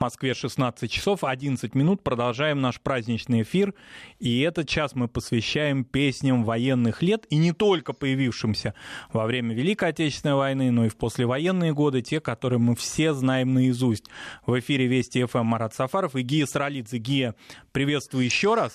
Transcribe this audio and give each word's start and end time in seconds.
В 0.00 0.02
Москве 0.02 0.32
16 0.32 0.90
часов 0.90 1.24
11 1.24 1.74
минут. 1.74 2.02
Продолжаем 2.02 2.62
наш 2.62 2.80
праздничный 2.80 3.42
эфир. 3.42 3.74
И 4.18 4.40
этот 4.40 4.66
час 4.66 4.94
мы 4.94 5.08
посвящаем 5.08 5.84
песням 5.84 6.42
военных 6.42 7.02
лет. 7.02 7.26
И 7.28 7.36
не 7.36 7.52
только 7.52 7.92
появившимся 7.92 8.72
во 9.12 9.26
время 9.26 9.54
Великой 9.54 9.90
Отечественной 9.90 10.36
войны, 10.36 10.70
но 10.70 10.86
и 10.86 10.88
в 10.88 10.96
послевоенные 10.96 11.74
годы. 11.74 12.00
Те, 12.00 12.20
которые 12.20 12.58
мы 12.58 12.76
все 12.76 13.12
знаем 13.12 13.52
наизусть. 13.52 14.06
В 14.46 14.58
эфире 14.58 14.86
Вести 14.86 15.22
ФМ 15.22 15.44
Марат 15.44 15.74
Сафаров 15.74 16.16
и 16.16 16.22
Гия 16.22 16.46
Саралидзе. 16.46 16.96
Гия, 16.96 17.34
приветствую 17.72 18.24
еще 18.24 18.54
раз. 18.54 18.72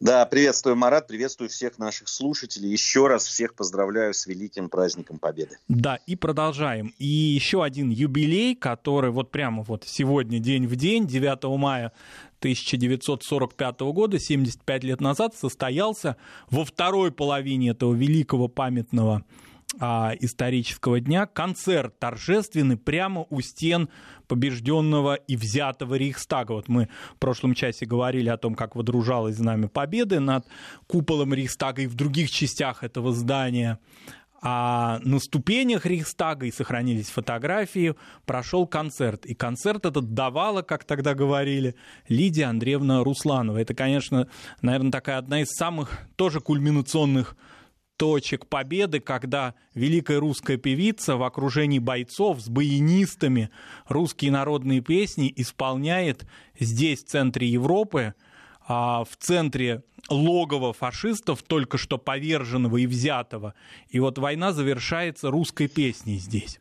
Да, 0.00 0.26
приветствую, 0.26 0.76
Марат, 0.76 1.06
приветствую 1.06 1.48
всех 1.48 1.78
наших 1.78 2.08
слушателей. 2.08 2.70
Еще 2.70 3.06
раз 3.06 3.26
всех 3.26 3.54
поздравляю 3.54 4.12
с 4.14 4.26
великим 4.26 4.68
праздником 4.68 5.18
Победы. 5.18 5.58
Да, 5.68 5.98
и 6.06 6.16
продолжаем. 6.16 6.94
И 6.98 7.06
еще 7.06 7.62
один 7.62 7.90
юбилей, 7.90 8.54
который 8.54 9.10
вот 9.10 9.30
прямо 9.30 9.62
вот 9.62 9.84
сегодня, 9.86 10.38
день 10.38 10.66
в 10.66 10.76
день, 10.76 11.06
9 11.06 11.44
мая 11.58 11.92
1945 12.40 13.80
года, 13.80 14.18
75 14.18 14.84
лет 14.84 15.00
назад, 15.00 15.34
состоялся 15.34 16.16
во 16.50 16.64
второй 16.64 17.10
половине 17.10 17.70
этого 17.70 17.94
великого 17.94 18.48
памятного 18.48 19.24
а, 19.80 20.12
исторического 20.20 21.00
дня 21.00 21.26
концерт 21.26 21.98
торжественный 21.98 22.76
прямо 22.76 23.26
у 23.30 23.40
стен 23.40 23.88
побежденного 24.28 25.14
и 25.14 25.36
взятого 25.36 25.94
Рейхстага. 25.96 26.52
Вот 26.52 26.68
мы 26.68 26.88
в 27.14 27.18
прошлом 27.18 27.54
часе 27.54 27.86
говорили 27.86 28.28
о 28.28 28.36
том, 28.36 28.54
как 28.54 28.76
водружалось 28.76 29.36
знамя 29.36 29.68
победы 29.68 30.20
над 30.20 30.46
куполом 30.86 31.34
Рейхстага 31.34 31.82
и 31.82 31.86
в 31.86 31.94
других 31.94 32.30
частях 32.30 32.84
этого 32.84 33.12
здания. 33.12 33.78
А 34.46 35.00
на 35.02 35.20
ступенях 35.20 35.86
Рейхстага, 35.86 36.44
и 36.44 36.52
сохранились 36.52 37.08
фотографии, 37.08 37.94
прошел 38.26 38.66
концерт. 38.66 39.24
И 39.24 39.34
концерт 39.34 39.86
этот 39.86 40.12
давала, 40.12 40.60
как 40.60 40.84
тогда 40.84 41.14
говорили, 41.14 41.76
Лидия 42.08 42.44
Андреевна 42.44 43.02
Русланова. 43.02 43.56
Это, 43.56 43.72
конечно, 43.72 44.28
наверное, 44.60 44.92
такая 44.92 45.16
одна 45.16 45.40
из 45.40 45.48
самых 45.48 45.98
тоже 46.16 46.40
кульминационных 46.40 47.36
точек 47.96 48.46
победы, 48.46 49.00
когда 49.00 49.54
великая 49.74 50.18
русская 50.18 50.56
певица 50.56 51.16
в 51.16 51.22
окружении 51.22 51.78
бойцов 51.78 52.40
с 52.40 52.48
баянистами 52.48 53.50
русские 53.88 54.32
народные 54.32 54.80
песни 54.80 55.32
исполняет 55.36 56.24
здесь, 56.58 57.04
в 57.04 57.08
центре 57.08 57.48
Европы, 57.48 58.14
а, 58.66 59.04
в 59.04 59.16
центре 59.18 59.82
логова 60.08 60.72
фашистов, 60.72 61.42
только 61.42 61.78
что 61.78 61.98
поверженного 61.98 62.78
и 62.78 62.86
взятого. 62.86 63.54
И 63.88 64.00
вот 64.00 64.18
война 64.18 64.52
завершается 64.52 65.30
русской 65.30 65.68
песней 65.68 66.18
здесь. 66.18 66.60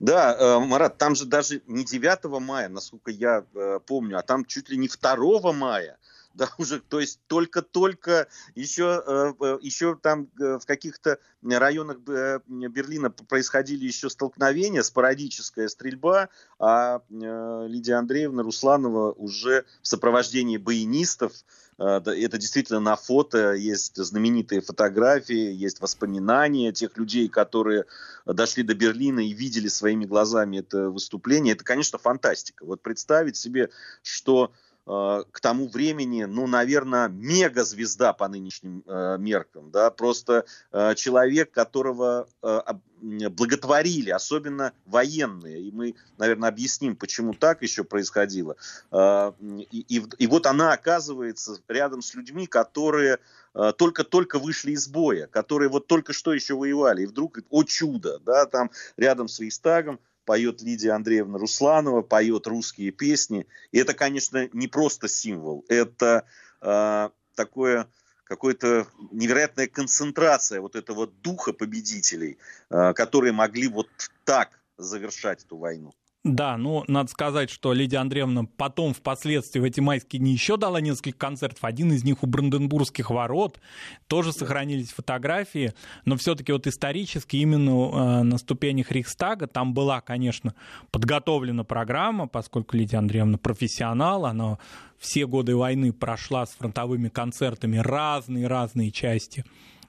Да, 0.00 0.34
э, 0.34 0.58
Марат, 0.58 0.96
там 0.96 1.14
же 1.14 1.26
даже 1.26 1.60
не 1.66 1.84
9 1.84 2.40
мая, 2.40 2.68
насколько 2.68 3.10
я 3.10 3.44
э, 3.54 3.80
помню, 3.86 4.18
а 4.18 4.22
там 4.22 4.44
чуть 4.46 4.70
ли 4.70 4.78
не 4.78 4.88
2 4.88 5.52
мая 5.52 5.98
да, 6.36 6.50
уже, 6.58 6.80
то 6.80 7.00
есть 7.00 7.20
только-только 7.26 8.28
еще, 8.54 9.02
э, 9.06 9.32
э, 9.40 9.58
еще 9.62 9.96
там 9.96 10.28
э, 10.38 10.58
в 10.58 10.66
каких-то 10.66 11.18
районах 11.42 11.98
Берлина 11.98 13.10
происходили 13.10 13.84
еще 13.86 14.10
столкновения, 14.10 14.82
спорадическая 14.82 15.68
стрельба, 15.68 16.28
а 16.58 17.02
Лидия 17.08 17.94
Андреевна 17.94 18.42
Русланова 18.42 19.12
уже 19.12 19.64
в 19.80 19.86
сопровождении 19.86 20.56
баянистов, 20.56 21.32
это 21.78 22.38
действительно 22.38 22.80
на 22.80 22.96
фото, 22.96 23.52
есть 23.52 23.96
знаменитые 23.96 24.62
фотографии, 24.62 25.52
есть 25.52 25.80
воспоминания 25.80 26.72
тех 26.72 26.96
людей, 26.96 27.28
которые 27.28 27.84
дошли 28.24 28.62
до 28.62 28.74
Берлина 28.74 29.20
и 29.20 29.34
видели 29.34 29.68
своими 29.68 30.06
глазами 30.06 30.60
это 30.60 30.88
выступление. 30.88 31.52
Это, 31.52 31.64
конечно, 31.64 31.98
фантастика. 31.98 32.64
Вот 32.64 32.80
представить 32.80 33.36
себе, 33.36 33.68
что 34.02 34.52
Э, 34.52 34.65
к 34.86 35.40
тому 35.42 35.68
времени, 35.68 36.24
ну, 36.24 36.46
наверное, 36.46 37.08
мегазвезда 37.08 38.12
по 38.12 38.28
нынешним 38.28 38.84
э, 38.86 39.16
меркам, 39.18 39.72
да, 39.72 39.90
просто 39.90 40.46
э, 40.70 40.94
человек, 40.94 41.50
которого 41.50 42.28
э, 42.40 42.60
благотворили, 43.00 44.10
особенно 44.10 44.72
военные, 44.84 45.60
и 45.60 45.72
мы, 45.72 45.96
наверное, 46.18 46.48
объясним, 46.48 46.94
почему 46.94 47.34
так 47.34 47.62
еще 47.62 47.82
происходило. 47.82 48.54
Э, 48.92 49.32
и, 49.40 49.98
и, 49.98 50.04
и 50.18 50.26
вот 50.28 50.46
она 50.46 50.72
оказывается 50.72 51.60
рядом 51.66 52.00
с 52.00 52.14
людьми, 52.14 52.46
которые 52.46 53.18
э, 53.54 53.72
только-только 53.76 54.38
вышли 54.38 54.70
из 54.70 54.86
боя, 54.86 55.26
которые 55.26 55.68
вот 55.68 55.88
только 55.88 56.12
что 56.12 56.32
еще 56.32 56.54
воевали, 56.54 57.02
и 57.02 57.06
вдруг, 57.06 57.40
о 57.50 57.64
чудо, 57.64 58.20
да, 58.20 58.46
там 58.46 58.70
рядом 58.96 59.26
с 59.26 59.40
Рейстагом 59.40 59.98
поет 60.26 60.60
Лидия 60.60 60.90
Андреевна 60.90 61.38
Русланова, 61.38 62.02
поет 62.02 62.46
русские 62.46 62.90
песни. 62.90 63.46
И 63.72 63.78
это, 63.78 63.94
конечно, 63.94 64.48
не 64.52 64.68
просто 64.68 65.08
символ, 65.08 65.64
это 65.68 66.26
э, 66.60 67.08
такое 67.34 67.88
какая-то 68.24 68.88
невероятная 69.12 69.68
концентрация 69.68 70.60
вот 70.60 70.74
этого 70.74 71.06
духа 71.06 71.52
победителей, 71.52 72.38
э, 72.68 72.92
которые 72.92 73.32
могли 73.32 73.68
вот 73.68 73.88
так 74.24 74.60
завершать 74.76 75.44
эту 75.44 75.56
войну. 75.56 75.94
Да, 76.28 76.56
ну, 76.56 76.82
надо 76.88 77.08
сказать, 77.08 77.50
что 77.50 77.72
Лидия 77.72 77.98
Андреевна 77.98 78.46
потом, 78.56 78.92
впоследствии, 78.92 79.60
в 79.60 79.64
эти 79.64 79.78
майские 79.78 80.18
дни 80.18 80.32
еще 80.32 80.56
дала 80.56 80.80
несколько 80.80 81.16
концертов. 81.16 81.62
Один 81.62 81.92
из 81.92 82.02
них 82.02 82.24
у 82.24 82.26
Бранденбургских 82.26 83.10
ворот. 83.10 83.60
Тоже 84.08 84.32
сохранились 84.32 84.90
фотографии. 84.90 85.72
Но 86.04 86.16
все-таки 86.16 86.50
вот 86.50 86.66
исторически 86.66 87.36
именно 87.36 87.70
э, 87.70 88.22
на 88.24 88.38
ступенях 88.38 88.90
Рейхстага 88.90 89.46
там 89.46 89.72
была, 89.72 90.00
конечно, 90.00 90.56
подготовлена 90.90 91.62
программа, 91.62 92.26
поскольку 92.26 92.76
Лидия 92.76 92.96
Андреевна 92.96 93.38
профессионал, 93.38 94.26
она 94.26 94.58
все 94.98 95.28
годы 95.28 95.54
войны 95.54 95.92
прошла 95.92 96.44
с 96.44 96.50
фронтовыми 96.54 97.08
концертами 97.08 97.76
разные-разные 97.76 98.90
части 98.90 99.44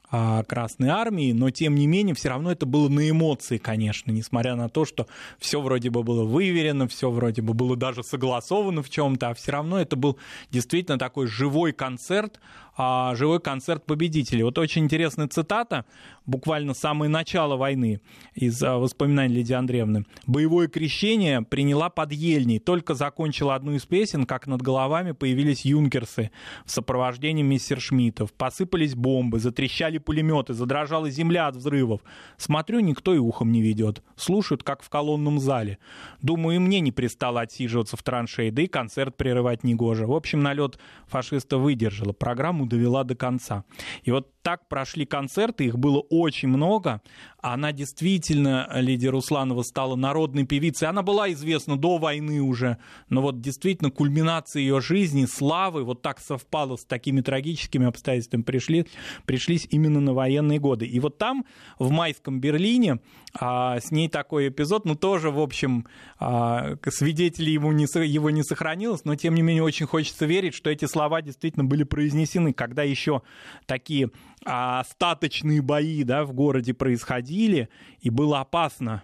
Красной 0.09 0.90
Армии, 0.90 1.34
но 1.34 1.50
тем 1.50 1.75
не 1.75 1.85
менее 1.85 2.16
все 2.16 2.29
равно 2.29 2.51
это 2.51 2.66
было 2.66 2.88
на 2.88 3.09
эмоции, 3.09 3.57
конечно, 3.57 4.12
несмотря 4.12 4.56
на 4.56 4.69
то, 4.69 4.85
что 4.85 5.07
все 5.38 5.59
вроде 5.59 5.90
бы 5.90 6.03
было 6.03 6.23
выверено, 6.23 6.88
все 6.88 7.12
вроде 7.12 7.41
бы 7.41 7.53
было 7.53 7.75
даже 7.75 8.03
согласовано 8.03 8.84
в 8.84 8.90
чем-то, 8.90 9.29
а 9.29 9.34
все 9.34 9.51
равно 9.51 9.79
это 9.79 9.97
был 9.97 10.17
действительно 10.50 10.97
такой 10.97 11.28
живой 11.28 11.73
концерт, 11.73 12.40
а, 12.78 13.16
живой 13.16 13.40
концерт 13.40 13.86
победителей. 13.86 14.44
Вот 14.44 14.58
очень 14.60 14.84
интересная 14.84 15.28
цитата, 15.28 15.86
буквально 16.26 16.74
самое 16.76 17.10
начало 17.10 17.56
войны 17.56 18.02
из 18.36 18.62
а, 18.62 18.78
воспоминаний 18.78 19.36
Лидии 19.36 19.54
Андреевны. 19.54 20.06
«Боевое 20.28 20.68
крещение 20.68 21.42
приняла 21.42 21.90
под 21.90 22.12
Ельней. 22.12 22.60
Только 22.60 22.94
закончила 22.94 23.56
одну 23.56 23.74
из 23.74 23.86
песен, 23.86 24.26
как 24.26 24.46
над 24.46 24.62
головами 24.62 25.12
появились 25.12 25.66
юнкерсы 25.66 26.32
в 26.66 26.72
сопровождении 26.72 27.44
мистер 27.44 27.82
Шмидтов. 27.82 28.32
Посыпались 28.34 28.94
бомбы, 28.94 29.40
затрещали 29.40 29.98
пулеметы, 29.98 30.54
задрожала 30.54 31.09
земля 31.09 31.48
от 31.48 31.56
взрывов. 31.56 32.02
Смотрю, 32.38 32.80
никто 32.82 33.14
и 33.14 33.18
ухом 33.18 33.52
не 33.52 33.62
ведет. 33.62 34.04
Слушают, 34.16 34.64
как 34.64 34.84
в 34.84 34.90
колонном 34.90 35.40
зале. 35.40 35.80
Думаю, 36.22 36.58
и 36.58 36.59
мне 36.59 36.80
не 36.80 36.92
пристало 36.92 37.42
отсиживаться 37.42 37.98
в 37.98 38.04
траншее, 38.04 38.52
да 38.52 38.62
и 38.62 38.68
концерт 38.68 39.18
прерывать 39.18 39.64
негоже. 39.64 40.06
В 40.06 40.14
общем, 40.14 40.42
налет 40.42 40.78
фашиста 41.08 41.58
выдержала. 41.58 42.14
Программу 42.14 42.66
довела 42.67 43.03
до 43.03 43.16
конца. 43.16 43.63
И 44.03 44.11
вот 44.11 44.31
так 44.47 44.69
прошли 44.69 45.06
концерты, 45.06 45.66
их 45.66 45.78
было 45.78 46.00
очень 46.00 46.47
много. 46.47 47.02
Она 47.41 47.74
действительно, 47.74 48.69
Лидия 48.75 49.09
Русланова, 49.09 49.62
стала 49.62 49.97
народной 49.97 50.46
певицей. 50.46 50.88
Она 50.88 51.02
была 51.02 51.30
известна 51.34 51.78
до 51.78 51.97
войны 51.97 52.41
уже, 52.41 52.78
но 53.09 53.22
вот 53.22 53.41
действительно 53.41 53.91
кульминация 53.91 54.62
ее 54.62 54.80
жизни, 54.80 55.25
славы, 55.25 55.84
вот 55.84 56.02
так 56.02 56.22
совпало 56.22 56.78
с 56.78 56.85
такими 56.85 57.19
трагическими 57.19 57.88
обстоятельствами, 57.88 58.44
пришли, 58.44 58.88
пришлись 59.25 59.68
именно 59.69 60.00
на 60.00 60.13
военные 60.13 60.59
годы. 60.59 60.85
И 60.85 60.97
вот 61.02 61.18
там, 61.18 61.44
в 61.78 61.91
майском 61.91 62.40
Берлине, 62.40 63.00
а, 63.38 63.81
с 63.81 63.91
ней 63.91 64.08
такой 64.08 64.47
эпизод, 64.47 64.85
ну 64.85 64.96
тоже, 64.96 65.29
в 65.29 65.41
общем, 65.41 65.88
а, 66.19 66.78
свидетелей 66.88 67.52
ему 67.52 67.73
не, 67.73 67.84
его 68.08 68.29
не 68.29 68.44
сохранилось, 68.44 69.03
но 69.03 69.16
тем 69.16 69.35
не 69.35 69.41
менее 69.41 69.64
очень 69.64 69.88
хочется 69.88 70.26
верить, 70.26 70.55
что 70.55 70.70
эти 70.70 70.85
слова 70.85 71.22
действительно 71.22 71.66
были 71.66 71.84
произнесены, 71.84 72.53
когда 72.53 72.84
еще 72.84 73.22
такие 73.66 74.09
а, 74.45 74.79
остаточные 74.81 75.61
бои 75.61 76.03
да, 76.03 76.23
в 76.25 76.34
городе 76.34 76.73
происходили, 76.73 77.69
и 77.99 78.09
было 78.09 78.39
опасно 78.39 79.03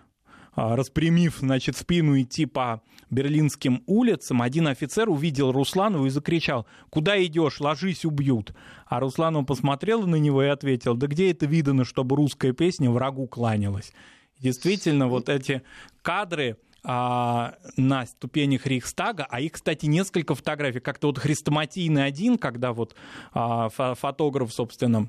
а, 0.55 0.75
распрямив, 0.75 1.37
значит, 1.39 1.77
спину 1.77 2.19
идти 2.21 2.45
по 2.45 2.81
берлинским 3.09 3.83
улицам, 3.85 4.41
один 4.41 4.67
офицер 4.67 5.09
увидел 5.09 5.51
Русланову 5.51 6.05
и 6.05 6.09
закричал, 6.09 6.67
куда 6.89 7.23
идешь, 7.23 7.59
ложись, 7.59 8.05
убьют. 8.05 8.53
А 8.85 8.99
Русланова 8.99 9.43
посмотрела 9.43 10.05
на 10.05 10.15
него 10.15 10.43
и 10.43 10.47
ответил, 10.47 10.95
да 10.95 11.07
где 11.07 11.31
это 11.31 11.45
видано, 11.45 11.85
чтобы 11.85 12.15
русская 12.15 12.53
песня 12.53 12.89
врагу 12.89 13.27
кланялась. 13.27 13.91
Действительно, 14.39 15.07
вот 15.07 15.29
эти 15.29 15.63
кадры, 16.01 16.57
а, 16.85 17.55
на 17.77 18.05
ступенях 18.05 18.65
Рейхстага, 18.67 19.25
а 19.29 19.39
их, 19.39 19.53
кстати, 19.53 19.85
несколько 19.85 20.35
фотографий, 20.35 20.81
как-то 20.81 21.07
вот 21.07 21.17
хрестоматийный 21.17 22.03
один, 22.03 22.37
когда 22.37 22.73
вот 22.73 22.93
а, 23.33 23.69
фотограф, 23.69 24.53
собственно, 24.53 25.07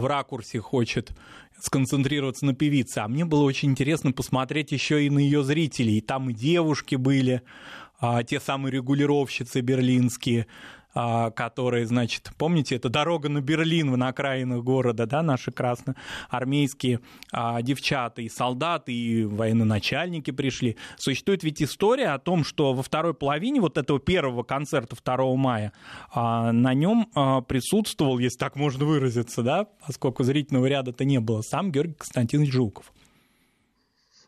в 0.00 0.06
ракурсе 0.06 0.58
хочет 0.60 1.12
сконцентрироваться 1.60 2.46
на 2.46 2.54
певице, 2.54 2.98
а 2.98 3.08
мне 3.08 3.24
было 3.24 3.44
очень 3.44 3.70
интересно 3.70 4.12
посмотреть 4.12 4.72
еще 4.72 5.04
и 5.04 5.10
на 5.10 5.18
ее 5.18 5.44
зрителей, 5.44 6.00
там 6.00 6.30
и 6.30 6.32
девушки 6.32 6.94
были, 6.96 7.42
а, 8.00 8.22
те 8.22 8.40
самые 8.40 8.72
регулировщицы 8.72 9.60
берлинские, 9.60 10.46
которые, 10.92 11.86
значит, 11.86 12.30
помните, 12.36 12.76
это 12.76 12.88
дорога 12.88 13.28
на 13.28 13.40
Берлин 13.40 13.90
на 13.96 14.08
окраинах 14.08 14.62
города, 14.62 15.06
да, 15.06 15.22
наши 15.22 15.50
красноармейские 15.52 17.00
а, 17.32 17.62
девчата 17.62 18.22
и 18.22 18.28
солдаты, 18.28 18.92
и 18.92 19.24
военачальники 19.24 20.30
пришли. 20.30 20.76
Существует 20.96 21.42
ведь 21.42 21.62
история 21.62 22.08
о 22.08 22.18
том, 22.18 22.44
что 22.44 22.72
во 22.72 22.82
второй 22.82 23.14
половине 23.14 23.60
вот 23.60 23.78
этого 23.78 23.98
первого 23.98 24.42
концерта 24.42 24.96
2 25.02 25.36
мая 25.36 25.72
а, 26.12 26.52
на 26.52 26.74
нем 26.74 27.10
а, 27.14 27.40
присутствовал, 27.40 28.18
если 28.18 28.38
так 28.38 28.56
можно 28.56 28.84
выразиться, 28.84 29.42
да, 29.42 29.66
поскольку 29.86 30.24
зрительного 30.24 30.66
ряда-то 30.66 31.04
не 31.04 31.20
было, 31.20 31.42
сам 31.42 31.72
Георгий 31.72 31.94
Константинович 31.94 32.52
Жуков. 32.52 32.92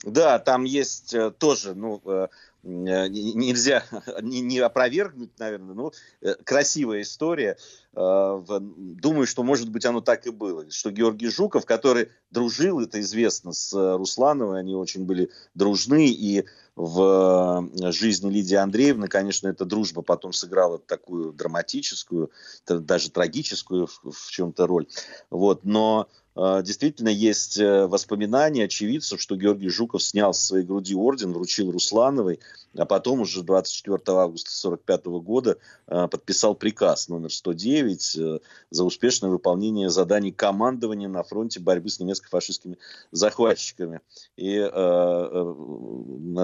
Да, 0.05 0.41
там 0.41 0.65
есть 0.65 1.15
э, 1.15 1.31
тоже, 1.31 1.75
ну, 1.75 2.01
Э, 2.05 2.29
нельзя 2.63 3.85
не, 4.23 4.59
опровергнуть, 4.59 5.39
наверное, 5.39 5.75
но 5.75 5.93
э, 6.21 6.35
красивая 6.45 7.03
история. 7.03 7.57
Э, 7.95 8.43
думаю, 8.61 9.27
что, 9.27 9.43
может 9.43 9.69
быть, 9.71 9.85
оно 9.85 10.01
так 10.01 10.27
и 10.27 10.31
было. 10.31 10.71
Что 10.71 10.91
Георгий 10.91 11.29
Жуков, 11.29 11.67
который 11.67 12.09
дружил, 12.31 12.81
это 12.81 13.01
известно, 13.01 13.53
с 13.53 13.73
Руслановой, 13.73 14.61
они 14.61 14.75
очень 14.75 15.05
были 15.05 15.31
дружны, 15.55 16.09
и 16.09 16.45
в 16.75 17.69
жизни 17.93 18.31
Лидии 18.31 18.55
Андреевны, 18.55 19.07
конечно, 19.07 19.49
эта 19.49 19.67
дружба 19.67 20.01
потом 20.01 20.33
сыграла 20.33 20.79
такую 20.79 21.33
драматическую, 21.33 22.31
даже 22.67 23.11
трагическую 23.11 23.89
в 23.89 24.31
чем-то 24.31 24.67
роль. 24.67 24.87
Вот. 25.29 25.65
Но 25.65 26.09
действительно 26.35 27.11
есть 27.11 27.59
э, 27.59 27.87
воспоминания 27.87 28.65
очевидцев, 28.65 29.21
что 29.21 29.37
Георгий 29.37 29.69
Жуков 29.69 30.03
снял 30.03 30.33
с 30.33 30.41
своей 30.41 30.65
груди 30.65 30.95
орден, 30.95 31.33
вручил 31.33 31.71
Руслановой, 31.71 32.41
а 32.77 32.87
потом 32.87 33.21
уже 33.21 33.43
24 33.43 33.97
августа 34.19 34.51
1945 34.51 35.05
года 35.23 35.59
а, 35.87 36.09
подписал 36.09 36.55
приказ 36.55 37.09
номер 37.09 37.33
109 37.33 38.17
э, 38.17 38.39
за 38.71 38.85
успешное 38.85 39.31
выполнение 39.31 39.91
заданий 39.91 40.33
командования 40.33 41.09
на 41.09 41.23
фронте 41.23 41.61
борьбы 41.61 41.91
с 41.91 42.01
немецко-фашистскими 42.01 42.79
захватчиками. 43.11 44.01
И 44.37 44.57
э, 44.57 44.71
э, 44.73 45.55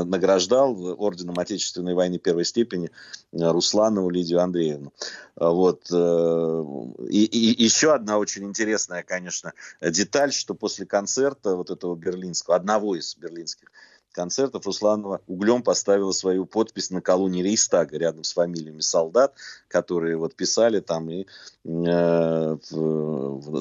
награждал 0.05 1.01
орденом 1.01 1.39
Отечественной 1.39 1.95
войны 1.95 2.19
первой 2.19 2.45
степени 2.45 2.91
Русланову 3.33 4.11
Лидию 4.11 4.41
Андреевну. 4.41 4.93
Вот. 5.37 5.91
И, 5.91 7.25
и 7.25 7.63
еще 7.63 7.95
одна 7.95 8.19
очень 8.19 8.45
интересная, 8.45 9.03
конечно, 9.03 9.53
деталь, 9.81 10.33
что 10.33 10.55
после 10.55 10.85
концерта 10.85 11.55
вот 11.55 11.71
этого 11.71 11.95
берлинского, 11.95 12.57
одного 12.57 12.97
из 12.97 13.17
берлинских 13.17 13.71
концертов 14.19 14.67
Русланова 14.67 15.21
углем 15.29 15.63
поставила 15.63 16.11
свою 16.11 16.45
подпись 16.45 16.91
на 16.91 17.01
колонне 17.01 17.41
Рейстага 17.45 17.97
рядом 17.99 18.25
с 18.25 18.33
фамилиями 18.33 18.81
солдат, 18.81 19.33
которые 19.69 20.17
вот 20.17 20.35
писали 20.35 20.81
там, 20.81 21.09
и 21.09 21.25
э, 21.65 22.57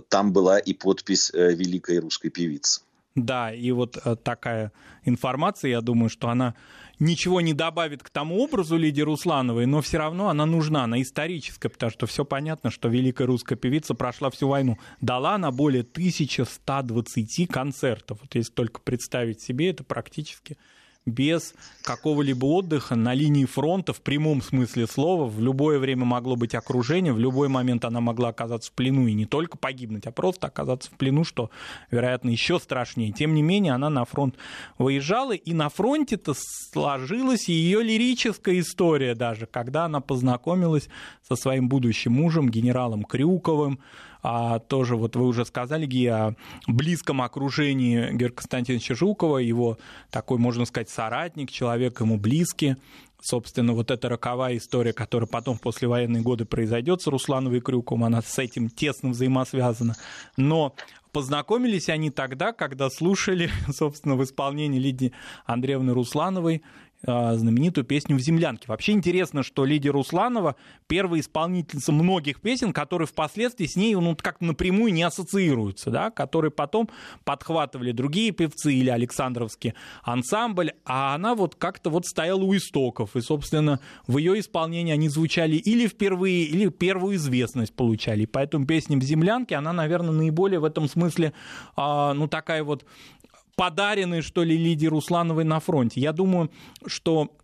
там 0.10 0.34
была 0.34 0.58
и 0.58 0.74
подпись 0.74 1.32
э, 1.32 1.54
великой 1.54 2.00
русской 2.00 2.30
певицы. 2.30 2.82
Да, 3.14 3.54
и 3.54 3.72
вот 3.72 4.00
э, 4.04 4.16
такая 4.16 4.72
информация, 5.06 5.70
я 5.70 5.82
думаю, 5.82 6.10
что 6.10 6.30
она 6.30 6.56
ничего 7.00 7.42
не 7.42 7.54
добавит 7.54 8.04
к 8.04 8.10
тому 8.10 8.40
образу 8.42 8.78
Лидии 8.78 9.02
Руслановой, 9.02 9.66
но 9.66 9.82
все 9.82 9.98
равно 9.98 10.30
она 10.30 10.46
нужна, 10.46 10.84
она 10.84 11.02
историческая, 11.02 11.70
потому 11.70 11.92
что 11.92 12.06
все 12.08 12.26
понятно, 12.26 12.72
что 12.72 12.90
великая 12.90 13.26
русская 13.26 13.56
певица 13.56 13.94
прошла 13.94 14.30
всю 14.30 14.48
войну. 14.48 14.78
Дала 15.02 15.36
она 15.36 15.52
более 15.52 15.82
1120 15.82 17.48
концертов. 17.50 18.20
Вот 18.22 18.36
если 18.36 18.52
только 18.52 18.82
представить 18.82 19.42
себе, 19.42 19.70
это 19.70 19.84
практически 19.84 20.58
без 21.08 21.56
какого-либо 21.84 22.46
отдыха 22.46 22.96
на 22.96 23.14
линии 23.14 23.46
фронта 23.46 23.94
в 23.94 24.02
прямом 24.02 24.42
смысле 24.42 24.86
слова. 24.86 25.26
В 25.26 25.42
любое 25.42 25.80
время 25.80 26.06
могло 26.06 26.36
быть 26.36 26.54
окружение, 26.54 27.14
в 27.14 27.20
любой 27.20 27.48
момент 27.48 27.86
она 27.86 28.02
могла 28.02 28.30
оказаться 28.30 28.70
в 28.70 28.74
плену 28.74 29.08
и 29.08 29.14
не 29.14 29.26
только 29.26 29.58
погибнуть, 29.58 30.06
а 30.06 30.12
просто 30.12 30.48
оказаться 30.48 30.92
в 30.92 30.94
плену, 30.94 31.24
что, 31.24 31.50
вероятно, 31.90 32.30
еще 32.30 32.60
страшнее. 32.60 33.14
Тем 33.14 33.34
не 33.34 33.42
менее, 33.42 33.74
она 33.74 33.90
на 33.90 34.04
фронт 34.06 34.36
выезжала, 34.78 35.32
и 35.34 35.54
на 35.54 35.70
фронте-то 35.70 36.34
сложилась 36.36 37.48
ее 37.48 37.82
лирическая 37.82 38.60
история 38.60 39.16
даже, 39.16 39.46
когда 39.46 39.86
она 39.86 40.02
познакомилась 40.02 40.90
со 41.28 41.36
своим 41.38 41.70
будущим 41.70 42.12
мужем, 42.12 42.50
генералом 42.50 43.06
Крюковым, 43.06 43.80
а 44.30 44.60
тоже 44.60 44.98
вот 44.98 45.16
вы 45.16 45.26
уже 45.26 45.46
сказали, 45.46 45.86
Ги, 45.86 46.08
о 46.08 46.36
близком 46.68 47.22
окружении 47.22 48.12
Георгия 48.12 48.36
Константиновича 48.36 48.94
Жукова, 48.94 49.38
его 49.38 49.78
такой, 50.12 50.38
можно 50.38 50.66
сказать, 50.66 50.90
соратник, 50.90 51.50
человек 51.50 52.02
ему 52.02 52.18
близкий. 52.18 52.76
Собственно, 53.22 53.72
вот 53.72 53.90
эта 53.90 54.10
роковая 54.10 54.58
история, 54.58 54.92
которая 54.92 55.28
потом 55.28 55.56
в 55.58 55.62
послевоенные 55.62 56.24
годы 56.24 56.44
произойдет 56.44 57.02
с 57.02 57.08
Руслановой 57.08 57.62
Крюковым, 57.62 58.04
она 58.04 58.22
с 58.22 58.38
этим 58.38 58.70
тесно 58.70 59.12
взаимосвязана. 59.12 59.96
Но 60.36 60.76
познакомились 61.14 61.88
они 61.88 62.10
тогда, 62.10 62.52
когда 62.52 62.90
слушали, 62.90 63.50
собственно, 63.74 64.18
в 64.18 64.24
исполнении 64.26 64.78
Лидии 64.78 65.14
Андреевны 65.46 65.94
Руслановой 65.94 66.64
знаменитую 67.04 67.86
песню 67.86 68.16
«В 68.16 68.20
землянке». 68.20 68.66
Вообще 68.68 68.94
интересно, 68.94 69.44
что 69.44 69.66
Лидия 69.66 69.92
Русланова 69.92 70.56
первая 70.88 71.22
исполнительница 71.22 71.92
многих 71.92 72.42
песен, 72.42 72.74
которые 72.74 73.08
впоследствии 73.08 73.66
с 73.66 73.76
ней 73.76 73.94
ну, 73.96 74.16
как-то 74.16 74.46
напрямую 74.46 74.94
не 74.94 75.04
ассоциируются, 75.04 75.92
да, 75.92 76.10
которые 76.10 76.52
потом 76.52 76.90
подхватывали 77.24 77.92
другие 77.92 78.32
певцы 78.32 78.74
или 78.74 78.90
Александровский 78.90 79.74
ансамбль, 80.04 80.72
а 80.86 81.14
она 81.14 81.36
вот 81.36 81.56
как-то 81.56 81.90
вот 81.90 82.06
стояла 82.06 82.42
у 82.42 82.56
истоков, 82.56 83.16
и, 83.16 83.22
собственно, 83.22 83.80
в 84.08 84.18
ее 84.18 84.40
исполнении 84.40 84.94
они 84.94 85.10
звучали 85.10 85.56
или 85.56 85.88
впервые, 85.88 86.46
или 86.46 86.70
первую 86.70 87.16
известность 87.18 87.74
получали. 87.74 88.26
Поэтому 88.26 88.66
песня 88.66 88.98
«В 88.98 89.04
землянке», 89.04 89.56
она, 89.56 89.72
наверное, 89.72 90.12
наиболее 90.12 90.60
в 90.60 90.66
этом 90.66 90.88
смысле, 90.88 91.34
а, 91.76 92.14
ну, 92.14 92.28
такая 92.28 92.64
вот 92.64 92.86
подаренные, 93.58 94.22
что 94.22 94.44
ли, 94.44 94.56
Лидии 94.56 94.88
Руслановой 94.88 95.44
на 95.44 95.60
фронте. 95.60 96.00
Я 96.00 96.14
думаю, 96.14 96.50
что 96.86 97.36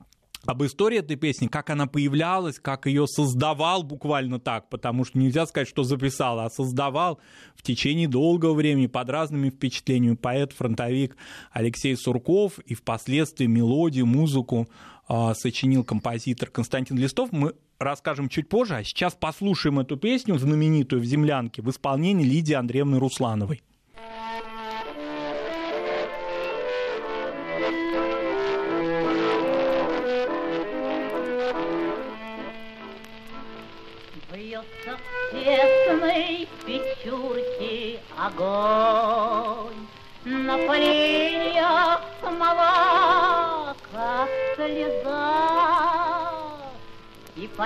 об 0.46 0.64
истории 0.64 1.00
этой 1.00 1.16
песни, 1.16 1.48
как 1.48 1.70
она 1.70 1.88
появлялась, 1.88 2.60
как 2.60 2.86
ее 2.86 3.08
создавал 3.08 3.82
буквально 3.84 4.40
так, 4.40 4.70
потому 4.70 5.06
что 5.06 5.18
нельзя 5.18 5.46
сказать, 5.46 5.68
что 5.68 5.84
записал, 5.84 6.40
а 6.40 6.50
создавал 6.50 7.20
в 7.56 7.64
течение 7.64 8.08
долгого 8.08 8.54
времени 8.54 8.88
под 8.88 9.10
разными 9.10 9.50
впечатлениями 9.50 10.16
поэт-фронтовик 10.16 11.18
Алексей 11.52 11.96
Сурков 11.96 12.60
и 12.60 12.76
впоследствии 12.76 13.48
мелодию, 13.48 14.06
музыку 14.06 14.68
э, 15.10 15.34
сочинил 15.34 15.84
композитор 15.84 16.50
Константин 16.50 16.98
Листов. 16.98 17.32
Мы 17.32 17.54
расскажем 17.80 18.30
чуть 18.30 18.50
позже, 18.50 18.76
а 18.76 18.84
сейчас 18.84 19.16
послушаем 19.16 19.80
эту 19.80 19.98
песню 19.98 20.38
знаменитую 20.38 21.02
в 21.02 21.06
«Землянке» 21.06 21.62
в 21.62 21.70
исполнении 21.72 22.26
Лидии 22.26 22.54
Андреевны 22.54 23.00
Руслановой. 23.00 23.64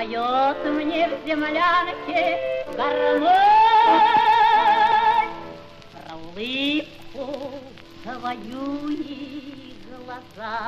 Поет 0.07 0.57
мне 0.65 1.09
в 1.09 1.27
землянке 1.27 2.39
гармонь 2.77 3.27
Про 5.91 6.15
улыбку 6.15 7.25
твою 8.03 8.89
и 8.89 9.75
глаза. 10.05 10.59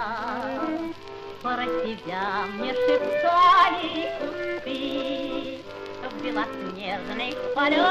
Про 1.41 1.63
тебя 1.63 2.25
мне 2.53 2.73
шептали 2.73 4.11
кусты, 4.19 5.59
в 6.03 6.13
белоснежных 6.23 7.35
полях 7.55 7.85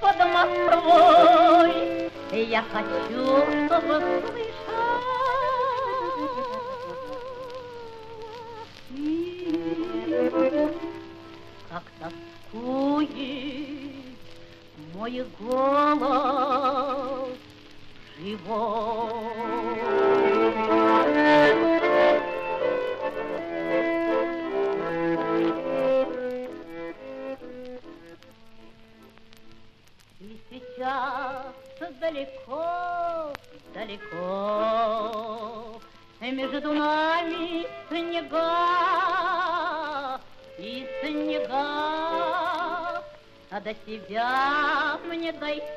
под 0.00 0.18
Москвой. 0.18 1.74
Я 2.32 2.64
хочу, 2.72 3.24
чтобы 3.66 3.94
мой 15.04 15.20
голос 15.38 17.28
живой. 18.18 19.12
сейчас 30.50 31.46
далеко, 32.00 32.64
далеко 33.74 35.80
между 36.20 36.72
нами 36.72 37.66
снега 37.88 38.48
и 40.56 40.86
снега, 41.02 41.62
а 43.50 43.60
до 43.60 43.74
тебя 43.86 44.53
мне 45.24 45.32
дойти 45.32 45.73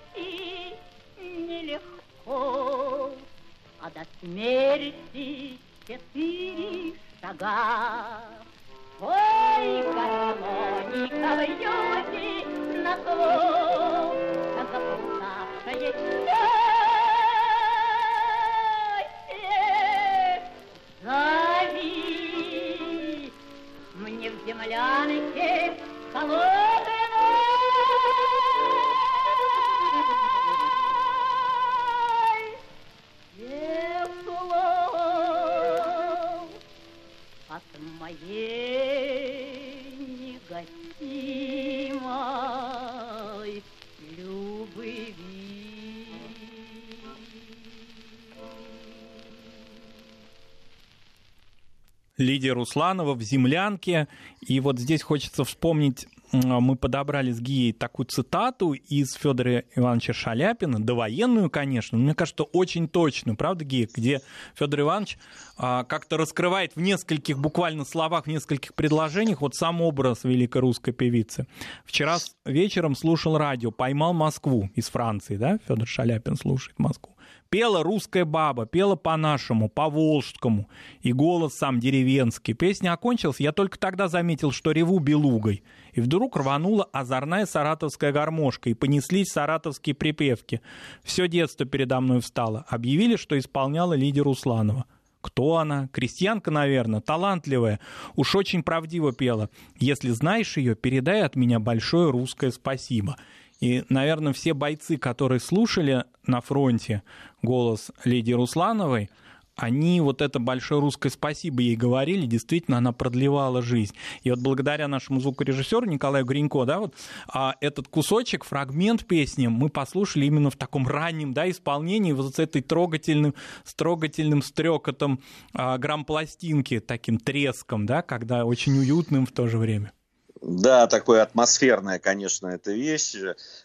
Лидия 52.17 52.53
Русланова 52.53 53.13
в 53.13 53.21
«Землянке». 53.21 54.07
И 54.41 54.59
вот 54.59 54.79
здесь 54.79 55.01
хочется 55.01 55.43
вспомнить, 55.43 56.07
м, 56.33 56.63
мы 56.63 56.75
подобрали 56.75 57.31
с 57.31 57.39
Гией 57.39 57.73
такую 57.73 58.07
цитату 58.07 58.73
из 58.73 59.13
Федора 59.13 59.63
Ивановича 59.75 60.13
Шаляпина, 60.13 60.81
довоенную, 60.81 61.49
конечно, 61.49 61.97
но 61.97 62.05
мне 62.05 62.15
кажется, 62.15 62.43
очень 62.43 62.87
точную, 62.87 63.37
правда, 63.37 63.63
Гия, 63.65 63.87
где 63.93 64.21
Федор 64.55 64.81
Иванович 64.81 65.17
а, 65.57 65.83
как-то 65.83 66.17
раскрывает 66.17 66.75
в 66.75 66.81
нескольких 66.81 67.39
буквально 67.39 67.85
словах, 67.85 68.25
в 68.25 68.29
нескольких 68.29 68.73
предложениях 68.73 69.41
вот 69.41 69.55
сам 69.55 69.81
образ 69.81 70.23
великой 70.23 70.61
русской 70.61 70.91
певицы. 70.91 71.47
Вчера 71.85 72.17
вечером 72.45 72.95
слушал 72.95 73.37
радио, 73.37 73.71
поймал 73.71 74.13
Москву 74.13 74.69
из 74.75 74.89
Франции, 74.89 75.37
да, 75.37 75.59
Федор 75.67 75.87
Шаляпин 75.87 76.35
слушает 76.35 76.79
Москву. 76.79 77.16
Пела 77.49 77.81
русская 77.81 78.25
баба, 78.25 78.65
пела 78.65 78.95
по-нашему, 78.95 79.69
по-волжскому, 79.69 80.69
и 81.01 81.13
голос 81.13 81.53
сам 81.53 81.79
деревенский. 81.79 82.53
Песня 82.53 82.91
окончилась, 82.91 83.39
я 83.39 83.53
только 83.53 83.79
тогда 83.79 84.09
заметил, 84.09 84.51
что 84.51 84.71
реву 84.71 84.99
белугой. 84.99 85.63
И 85.93 86.01
вдруг 86.01 86.35
рванула 86.35 86.83
озорная 86.91 87.45
саратовская 87.45 88.11
гармошка, 88.11 88.69
и 88.69 88.73
понеслись 88.73 89.29
саратовские 89.29 89.95
припевки. 89.95 90.61
Все 91.03 91.27
детство 91.27 91.65
передо 91.65 92.01
мной 92.01 92.19
встало. 92.19 92.65
Объявили, 92.67 93.15
что 93.15 93.37
исполняла 93.37 93.93
Лидия 93.93 94.21
Русланова. 94.21 94.85
Кто 95.21 95.57
она? 95.57 95.89
Крестьянка, 95.89 96.51
наверное, 96.51 97.01
талантливая. 97.01 97.79
Уж 98.15 98.35
очень 98.35 98.63
правдиво 98.63 99.11
пела. 99.11 99.49
Если 99.77 100.11
знаешь 100.11 100.57
ее, 100.57 100.75
передай 100.75 101.23
от 101.23 101.35
меня 101.35 101.59
большое 101.59 102.11
русское 102.11 102.51
спасибо. 102.51 103.17
И, 103.59 103.83
наверное, 103.89 104.33
все 104.33 104.53
бойцы, 104.53 104.97
которые 104.97 105.39
слушали 105.39 106.05
на 106.25 106.41
фронте 106.41 107.03
голос 107.41 107.91
Лидии 108.03 108.33
Руслановой, 108.33 109.09
они 109.57 109.99
вот 110.01 110.21
это 110.21 110.39
большое 110.39 110.79
русское 110.79 111.09
спасибо 111.09 111.61
ей 111.61 111.75
говорили, 111.75 112.25
действительно, 112.27 112.77
она 112.77 112.91
продлевала 112.93 113.61
жизнь. 113.61 113.95
И 114.21 114.29
вот 114.29 114.39
благодаря 114.39 114.87
нашему 114.87 115.19
звукорежиссеру 115.19 115.87
Николаю 115.87 116.25
Гринько, 116.25 116.63
да, 116.65 116.79
вот 116.79 116.95
а, 117.27 117.55
этот 117.59 117.87
кусочек, 117.87 118.45
фрагмент 118.45 119.05
песни 119.05 119.47
мы 119.47 119.69
послушали 119.69 120.25
именно 120.27 120.51
в 120.51 120.55
таком 120.55 120.87
раннем, 120.87 121.33
да, 121.33 121.49
исполнении, 121.49 122.11
вот 122.11 122.35
с 122.35 122.39
этой 122.39 122.61
трогательным, 122.61 123.33
с 123.63 123.73
трогательным 123.73 124.43
стрекотом 124.43 125.19
а, 125.53 125.79
грампластинки, 125.79 126.79
таким 126.79 127.17
треском, 127.17 127.87
да, 127.87 128.03
когда 128.03 128.45
очень 128.45 128.77
уютным 128.77 129.25
в 129.25 129.31
то 129.31 129.47
же 129.47 129.57
время. 129.57 129.91
Да, 130.41 130.87
такое 130.87 131.21
атмосферная, 131.21 131.99
конечно, 131.99 132.47
эта 132.47 132.71
вещь. 132.71 133.15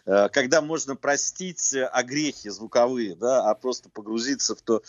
Э, 0.05 0.29
Когда 0.29 0.61
можно 0.61 0.95
простить 0.95 1.73
э, 1.73 1.85
огрехи 1.85 2.49
звуковые, 2.49 3.15
да, 3.15 3.49
а 3.49 3.55
просто 3.55 3.89
погрузиться 3.89 4.55
в 4.55 4.61
то 4.61 4.81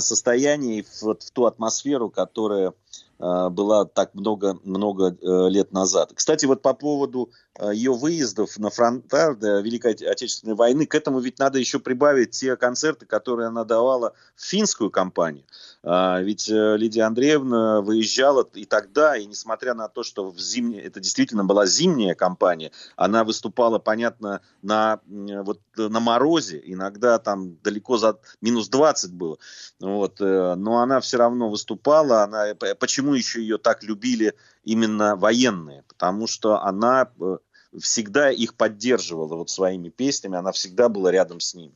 состояние 0.00 0.80
и 0.80 0.82
в, 0.82 1.02
вот 1.02 1.22
в 1.22 1.30
ту 1.30 1.46
атмосферу, 1.46 2.10
которая 2.10 2.72
э, 3.18 3.48
была 3.50 3.84
так 3.84 4.14
много, 4.14 4.58
много 4.64 5.16
э, 5.20 5.48
лет 5.48 5.72
назад. 5.72 6.12
Кстати, 6.14 6.46
вот 6.46 6.62
по 6.62 6.74
поводу 6.74 7.30
э, 7.58 7.70
ее 7.74 7.92
выездов 7.92 8.58
на 8.58 8.70
фронта 8.70 9.30
Великой 9.62 9.92
Отечественной 9.92 10.54
войны, 10.54 10.86
к 10.86 10.94
этому 10.94 11.20
ведь 11.20 11.38
надо 11.38 11.58
еще 11.58 11.78
прибавить 11.78 12.30
те 12.30 12.56
концерты, 12.56 13.06
которые 13.06 13.48
она 13.48 13.64
давала 13.64 14.14
в 14.36 14.44
финскую 14.44 14.90
кампанию. 14.90 15.44
А, 15.84 16.20
Ведь 16.20 16.48
э, 16.50 16.76
Лидия 16.76 17.02
Андреевна 17.02 17.80
выезжала 17.80 18.46
и 18.54 18.64
тогда, 18.64 19.16
и 19.16 19.26
несмотря 19.26 19.74
на 19.74 19.88
то, 19.88 20.02
что 20.02 20.30
в 20.30 20.38
зимнее, 20.38 20.82
это 20.82 21.00
действительно 21.00 21.44
была 21.44 21.66
зимняя 21.66 22.14
кампания, 22.14 22.72
она 22.96 23.24
выступала, 23.24 23.78
понятно, 23.78 24.40
на, 24.60 25.00
вот, 25.06 25.60
на 25.76 26.00
морозе, 26.00 26.60
иногда 26.64 27.18
там 27.18 27.56
далеко 27.62 27.96
за 27.96 28.18
минус 28.40 28.68
20 28.68 29.12
было. 29.12 29.38
Вот, 29.80 30.20
э, 30.20 30.54
но 30.56 30.80
она 30.80 31.00
все 31.00 31.18
равно 31.18 31.48
выступала. 31.48 32.24
Она, 32.24 32.54
п- 32.54 32.74
почему 32.74 33.14
еще 33.14 33.40
ее 33.40 33.58
так 33.58 33.82
любили 33.82 34.34
именно 34.64 35.16
военные? 35.16 35.84
Потому 35.88 36.26
что 36.26 36.62
она 36.62 37.08
э, 37.20 37.38
всегда 37.80 38.30
их 38.30 38.54
поддерживала 38.54 39.36
вот 39.36 39.50
своими 39.50 39.88
песнями, 39.88 40.36
она 40.36 40.52
всегда 40.52 40.88
была 40.88 41.12
рядом 41.12 41.40
с 41.40 41.54
ними. 41.54 41.74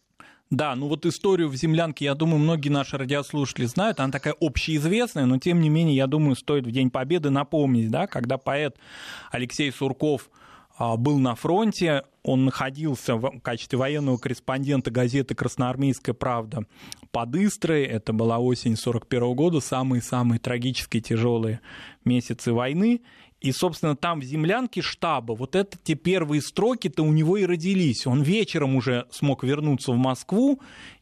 Да, 0.51 0.75
ну 0.77 0.87
вот 0.89 1.07
историю 1.07 1.49
в 1.49 1.55
«Землянке», 1.55 2.05
я 2.05 2.15
думаю, 2.15 2.39
многие 2.39 2.69
наши 2.69 2.99
радиослушатели 2.99 3.65
знают. 3.65 4.01
Она 4.01 4.13
такая 4.13 4.35
общеизвестная, 4.39 5.25
но 5.25 5.39
тем 5.39 5.63
не 5.63 5.71
менее, 5.71 5.97
я 5.97 6.07
думаю, 6.07 6.37
стоит 6.37 6.67
в 6.67 6.71
День 6.71 6.91
Победы 6.91 7.31
напомнить, 7.31 7.91
да, 7.91 8.07
когда 8.07 8.37
поэт 8.37 8.77
Алексей 9.31 9.73
Сурков 9.73 10.29
был 10.97 11.19
на 11.19 11.35
фронте, 11.35 12.03
он 12.23 12.45
находился 12.45 13.17
в 13.17 13.41
качестве 13.41 13.79
военного 13.79 14.17
корреспондента 14.17 14.91
газеты 14.91 15.35
«Красноармейская 15.35 16.15
правда» 16.15 16.67
под 17.11 17.37
Истрой. 17.37 17.85
Это 17.85 18.13
была 18.13 18.39
осень 18.39 18.77
41 18.77 19.35
года, 19.35 19.61
самые-самые 19.61 20.39
трагические, 20.39 21.03
тяжелые 21.03 21.61
месяцы 22.05 22.53
войны. 22.53 23.03
И, 23.41 23.51
собственно, 23.51 23.97
там 23.97 24.21
в 24.21 24.25
землянке 24.25 24.83
штаба 24.83 25.33
вот 25.35 25.57
это 25.57 25.77
те 25.83 25.95
первые 25.95 26.41
строки-то 26.41 27.03
у 27.03 27.13
него 27.13 27.37
и 27.37 27.45
родились. 27.45 28.07
Он 28.07 28.23
вечером 28.23 28.77
уже 28.77 29.07
смог 29.11 29.43
вернуться 29.43 29.93
в 29.93 29.97
Москву, 29.97 30.61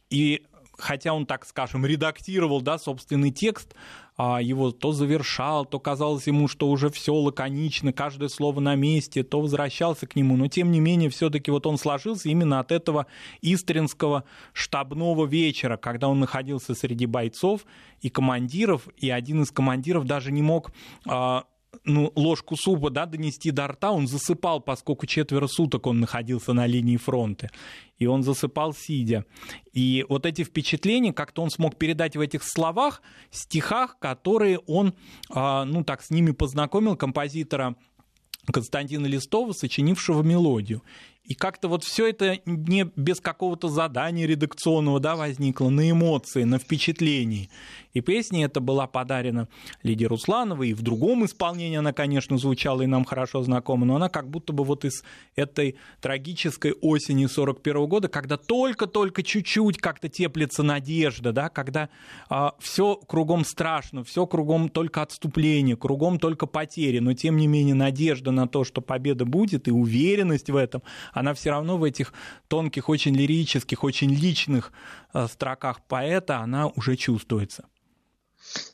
и 0.09 0.43
хотя 0.81 1.13
он, 1.13 1.25
так 1.25 1.45
скажем, 1.45 1.85
редактировал 1.85 2.61
да, 2.61 2.79
собственный 2.79 3.31
текст, 3.31 3.73
а, 3.73 3.77
его 4.17 4.71
то 4.71 4.91
завершал, 4.91 5.65
то 5.65 5.79
казалось 5.79 6.27
ему, 6.27 6.47
что 6.47 6.69
уже 6.69 6.89
все 6.89 7.13
лаконично, 7.13 7.91
каждое 7.93 8.29
слово 8.29 8.59
на 8.59 8.75
месте, 8.75 9.23
то 9.23 9.41
возвращался 9.41 10.05
к 10.05 10.15
нему, 10.15 10.37
но 10.37 10.47
тем 10.47 10.71
не 10.71 10.79
менее 10.79 11.09
все-таки 11.09 11.49
вот 11.49 11.65
он 11.65 11.77
сложился 11.77 12.29
именно 12.29 12.59
от 12.59 12.71
этого 12.71 13.07
истринского 13.41 14.23
штабного 14.53 15.25
вечера, 15.25 15.77
когда 15.77 16.07
он 16.07 16.19
находился 16.19 16.75
среди 16.75 17.05
бойцов 17.05 17.65
и 18.01 18.09
командиров, 18.09 18.87
и 18.97 19.09
один 19.09 19.43
из 19.43 19.51
командиров 19.51 20.05
даже 20.05 20.31
не 20.31 20.41
мог 20.41 20.71
а, 21.07 21.45
ну, 21.83 22.11
ложку 22.15 22.55
супа 22.55 22.89
да, 22.89 23.05
донести 23.05 23.51
до 23.51 23.67
рта, 23.67 23.91
он 23.91 24.07
засыпал, 24.07 24.61
поскольку 24.61 25.05
четверо 25.05 25.47
суток 25.47 25.87
он 25.87 25.99
находился 25.99 26.53
на 26.53 26.67
линии 26.67 26.97
фронта. 26.97 27.49
И 27.97 28.05
он 28.05 28.23
засыпал 28.23 28.73
сидя. 28.73 29.25
И 29.73 30.05
вот 30.09 30.25
эти 30.25 30.43
впечатления 30.43 31.13
как-то 31.13 31.41
он 31.41 31.49
смог 31.49 31.77
передать 31.77 32.15
в 32.15 32.19
этих 32.21 32.43
словах, 32.43 33.01
стихах, 33.31 33.97
которые 33.99 34.59
он, 34.59 34.93
а, 35.29 35.65
ну 35.65 35.83
так, 35.83 36.01
с 36.03 36.09
ними 36.09 36.31
познакомил 36.31 36.95
композитора 36.95 37.75
Константина 38.51 39.05
Листова, 39.05 39.53
сочинившего 39.53 40.23
мелодию. 40.23 40.81
И 41.23 41.35
как-то 41.35 41.67
вот 41.67 41.83
все 41.83 42.07
это 42.07 42.39
не 42.45 42.91
без 42.95 43.21
какого-то 43.21 43.69
задания 43.69 44.25
редакционного 44.25 44.99
да, 44.99 45.15
возникло, 45.15 45.69
на 45.69 45.89
эмоции, 45.89 46.43
на 46.43 46.57
впечатлении. 46.57 47.49
И 47.93 48.01
песня 48.01 48.45
эта 48.45 48.59
была 48.59 48.87
подарена 48.87 49.47
Лидии 49.83 50.05
Руслановой, 50.05 50.69
и 50.69 50.73
в 50.73 50.81
другом 50.81 51.25
исполнении 51.25 51.77
она, 51.77 51.93
конечно, 51.93 52.37
звучала 52.37 52.81
и 52.81 52.87
нам 52.87 53.05
хорошо 53.05 53.43
знакома, 53.43 53.85
но 53.85 53.95
она 53.95 54.09
как 54.09 54.29
будто 54.29 54.53
бы 54.53 54.63
вот 54.63 54.85
из 54.85 55.03
этой 55.35 55.75
трагической 55.99 56.73
осени 56.73 57.25
41 57.25 57.87
года, 57.87 58.07
когда 58.07 58.37
только-только 58.37 59.23
чуть-чуть 59.23 59.77
как-то 59.77 60.09
теплится 60.09 60.63
надежда, 60.63 61.33
да, 61.33 61.49
когда 61.49 61.89
а, 62.29 62.55
все 62.59 62.95
кругом 62.95 63.43
страшно, 63.45 64.03
все 64.03 64.25
кругом 64.25 64.69
только 64.69 65.01
отступление, 65.01 65.75
кругом 65.75 66.19
только 66.19 66.47
потери, 66.47 66.99
но 66.99 67.13
тем 67.13 67.37
не 67.37 67.47
менее 67.47 67.75
надежда 67.75 68.31
на 68.31 68.47
то, 68.47 68.63
что 68.63 68.81
победа 68.81 69.25
будет, 69.25 69.67
и 69.67 69.71
уверенность 69.71 70.49
в 70.49 70.55
этом, 70.55 70.81
она 71.13 71.33
все 71.33 71.51
равно 71.51 71.77
в 71.77 71.83
этих 71.83 72.13
тонких, 72.47 72.89
очень 72.89 73.15
лирических, 73.15 73.83
очень 73.83 74.13
личных 74.13 74.71
э, 75.13 75.27
строках 75.27 75.81
поэта, 75.85 76.39
она 76.39 76.67
уже 76.67 76.95
чувствуется. 76.95 77.65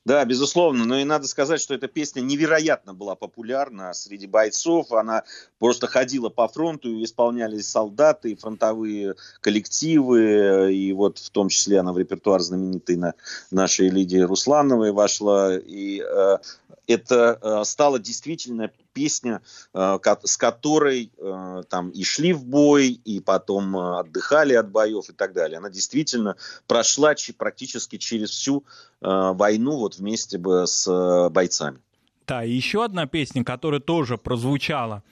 Да, 0.05 0.23
безусловно, 0.25 0.85
но 0.85 0.97
и 0.99 1.03
надо 1.03 1.27
сказать, 1.27 1.59
что 1.59 1.73
эта 1.73 1.87
песня 1.87 2.21
невероятно 2.21 2.93
была 2.93 3.15
популярна 3.15 3.93
среди 3.93 4.25
бойцов, 4.25 4.91
она 4.91 5.23
просто 5.59 5.87
ходила 5.87 6.29
по 6.29 6.47
фронту, 6.47 6.89
и 6.89 7.03
исполнялись 7.03 7.67
солдаты, 7.67 8.31
и 8.31 8.35
фронтовые 8.35 9.15
коллективы, 9.41 10.73
и 10.73 10.93
вот 10.93 11.17
в 11.17 11.29
том 11.29 11.49
числе 11.49 11.79
она 11.79 11.93
в 11.93 11.97
репертуар 11.97 12.41
знаменитой 12.41 12.95
на 12.95 13.13
нашей 13.51 13.89
Лидии 13.89 14.19
Руслановой 14.19 14.91
вошла, 14.91 15.57
и 15.57 16.01
э, 16.01 16.37
это 16.87 17.37
э, 17.41 17.63
стало 17.65 17.99
действительно 17.99 18.71
песня, 18.93 19.41
э, 19.73 19.99
с 20.23 20.37
которой 20.37 21.11
э, 21.17 21.63
там 21.69 21.89
и 21.89 22.03
шли 22.03 22.33
в 22.33 22.45
бой, 22.45 22.89
и 22.89 23.19
потом 23.19 23.77
отдыхали 23.77 24.53
от 24.53 24.71
боев 24.71 25.09
и 25.09 25.13
так 25.13 25.33
далее. 25.33 25.57
Она 25.57 25.69
действительно 25.69 26.35
прошла 26.65 27.13
практически 27.37 27.97
через 27.97 28.29
всю 28.31 28.63
войну 28.99 29.77
вот 29.77 29.97
вместе 29.97 30.37
бы 30.37 30.65
с 30.65 31.29
бойцами. 31.29 31.79
Да, 32.27 32.43
и 32.43 32.51
еще 32.51 32.83
одна 32.83 33.05
песня, 33.05 33.43
которая 33.43 33.79
тоже 33.79 34.17
прозвучала 34.17 35.03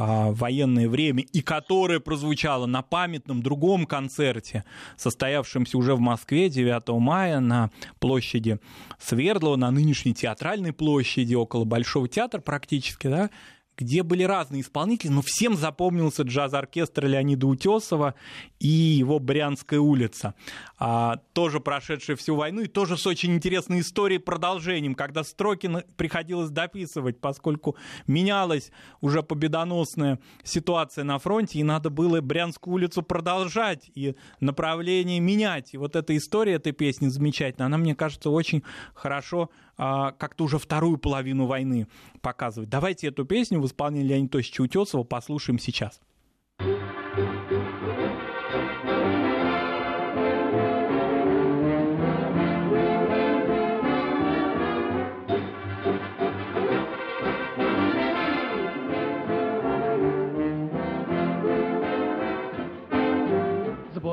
а, 0.00 0.30
военное 0.30 0.88
время 0.88 1.24
и 1.24 1.42
которая 1.42 1.98
прозвучала 1.98 2.66
на 2.66 2.82
памятном 2.82 3.42
другом 3.42 3.84
концерте, 3.84 4.64
состоявшемся 4.96 5.76
уже 5.76 5.96
в 5.96 6.00
Москве 6.00 6.48
9 6.48 6.88
мая 7.00 7.40
на 7.40 7.72
площади 7.98 8.60
Свердлова, 9.00 9.56
на 9.56 9.72
нынешней 9.72 10.14
театральной 10.14 10.72
площади, 10.72 11.34
около 11.34 11.64
Большого 11.64 12.06
театра 12.06 12.40
практически, 12.40 13.08
да, 13.08 13.30
где 13.78 14.02
были 14.02 14.24
разные 14.24 14.62
исполнители, 14.62 15.10
но 15.10 15.22
всем 15.24 15.56
запомнился 15.56 16.24
джаз-оркестр 16.24 17.06
Леонида 17.06 17.46
Утесова 17.46 18.14
и 18.58 18.66
его 18.68 19.20
«Брянская 19.20 19.78
улица», 19.78 20.34
а, 20.78 21.20
тоже 21.32 21.60
прошедшая 21.60 22.16
всю 22.16 22.34
войну 22.34 22.62
и 22.62 22.66
тоже 22.66 22.96
с 22.96 23.06
очень 23.06 23.34
интересной 23.34 23.80
историей, 23.80 24.18
продолжением, 24.18 24.96
когда 24.96 25.22
строки 25.22 25.70
приходилось 25.96 26.50
дописывать, 26.50 27.20
поскольку 27.20 27.76
менялась 28.08 28.72
уже 29.00 29.22
победоносная 29.22 30.18
ситуация 30.42 31.04
на 31.04 31.18
фронте, 31.18 31.60
и 31.60 31.62
надо 31.62 31.88
было 31.90 32.20
Брянскую 32.20 32.74
улицу 32.74 33.02
продолжать 33.02 33.90
и 33.94 34.16
направление 34.40 35.20
менять. 35.20 35.72
И 35.72 35.78
вот 35.78 35.94
эта 35.94 36.16
история 36.16 36.54
этой 36.54 36.72
песни 36.72 37.06
замечательная, 37.06 37.66
она, 37.66 37.78
мне 37.78 37.94
кажется, 37.94 38.30
очень 38.30 38.64
хорошо 38.94 39.50
как-то 39.78 40.44
уже 40.44 40.58
вторую 40.58 40.98
половину 40.98 41.46
войны 41.46 41.86
показывает. 42.20 42.68
Давайте 42.68 43.06
эту 43.06 43.24
песню 43.24 43.60
в 43.60 43.66
исполнении 43.66 44.08
Леонида 44.08 44.32
Тосича 44.32 44.62
Утесова 44.62 45.04
послушаем 45.04 45.58
сейчас. 45.58 46.00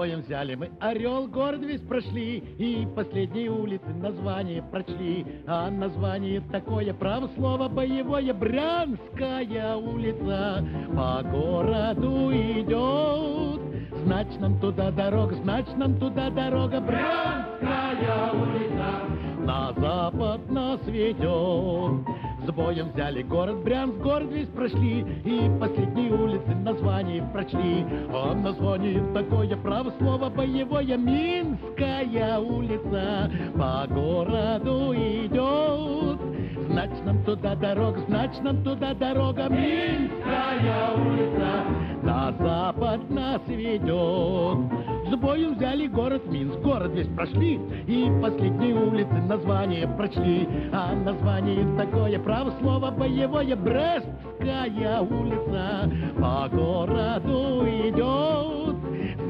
Боем 0.05 0.21
взяли 0.21 0.53
мы 0.53 0.69
Орел, 0.79 1.27
город 1.27 1.61
весь 1.61 1.81
прошли, 1.81 2.37
и 2.37 2.87
последние 2.95 3.49
улицы 3.49 3.87
название 3.87 4.61
прочли. 4.61 5.25
А 5.47 5.71
название 5.71 6.41
такое, 6.51 6.93
право 6.93 7.27
слово 7.35 7.67
боевое, 7.67 8.31
Брянская 8.33 9.75
улица 9.75 10.63
по 10.95 11.23
городу 11.23 12.31
идет. 12.31 13.61
Значит, 14.03 14.39
нам 14.39 14.59
туда 14.59 14.91
дорога, 14.91 15.33
значит, 15.35 15.75
нам 15.75 15.97
туда 15.97 16.29
дорога, 16.29 16.79
Брянская 16.81 18.31
улица 18.31 19.25
на 19.39 19.73
запад 19.73 20.51
нас 20.51 20.79
ведет. 20.85 22.14
С 22.45 22.51
боем 22.51 22.91
взяли 22.93 23.23
город 23.23 23.63
Брянск, 23.63 23.97
город 23.97 24.29
весь 24.31 24.47
прошли, 24.49 24.99
И 25.25 25.49
последние 25.59 26.11
улицы 26.11 26.53
название 26.53 27.23
прочли. 27.33 27.83
А 28.09 28.35
название 28.35 29.01
такое, 29.15 29.57
право 29.57 29.91
слово 29.97 30.29
боевое, 30.29 30.95
Минская 30.95 32.37
улица 32.37 33.31
по 33.57 33.87
городу 33.91 34.93
идет. 34.93 36.21
Значит, 36.69 37.05
нам 37.05 37.23
туда 37.23 37.55
дорога, 37.55 37.99
значит, 38.07 38.43
нам 38.43 38.63
туда 38.63 38.93
дорога, 38.93 39.49
Минская 39.49 40.91
улица 40.95 41.65
на 42.03 42.31
запад 42.33 43.09
нас 43.09 43.41
ведет. 43.47 44.84
С 45.09 45.15
бою 45.15 45.53
взяли 45.55 45.87
город 45.87 46.25
Минск, 46.27 46.57
город 46.59 46.91
весь 46.95 47.07
прошли, 47.07 47.59
и 47.85 48.11
последние 48.21 48.73
улицы 48.73 49.13
название 49.13 49.87
прочли. 49.87 50.47
А 50.73 50.95
название 50.95 51.65
такое, 51.77 52.17
право 52.19 52.51
слово 52.59 52.89
боевое, 52.89 53.55
Брестская 53.55 55.01
улица 55.01 55.91
по 56.19 56.49
городу 56.49 57.67
идет. 57.67 58.44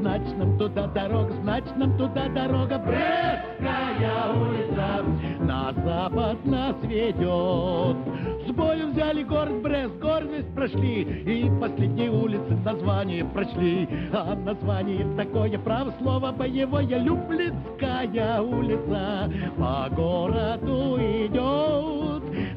Значит, 0.06 0.38
нам 0.38 0.56
туда 0.56 0.86
дорога, 0.86 1.32
значит, 1.42 1.76
нам 1.76 1.98
туда 1.98 2.28
дорога, 2.28 2.78
Брестская 2.78 4.32
улица 4.32 5.04
на 5.40 5.72
запад 5.72 6.44
нас 6.44 6.76
ведет. 6.84 7.96
С 8.46 8.52
боем 8.52 8.92
взяли 8.92 9.24
город 9.24 9.62
Брест, 9.62 9.98
город 9.98 10.28
весь 10.30 10.44
прошли, 10.54 11.02
и 11.02 11.50
последние 11.60 12.10
улицы 12.12 12.56
название 12.64 13.24
прочли. 13.24 13.88
А 14.12 14.36
название 14.36 15.04
такое, 15.16 15.58
право 15.58 15.92
слово 16.00 16.30
боевое, 16.30 17.00
Люблинская 17.00 18.40
улица 18.40 19.28
по 19.58 19.90
городу 19.92 20.98
идет. 21.00 22.15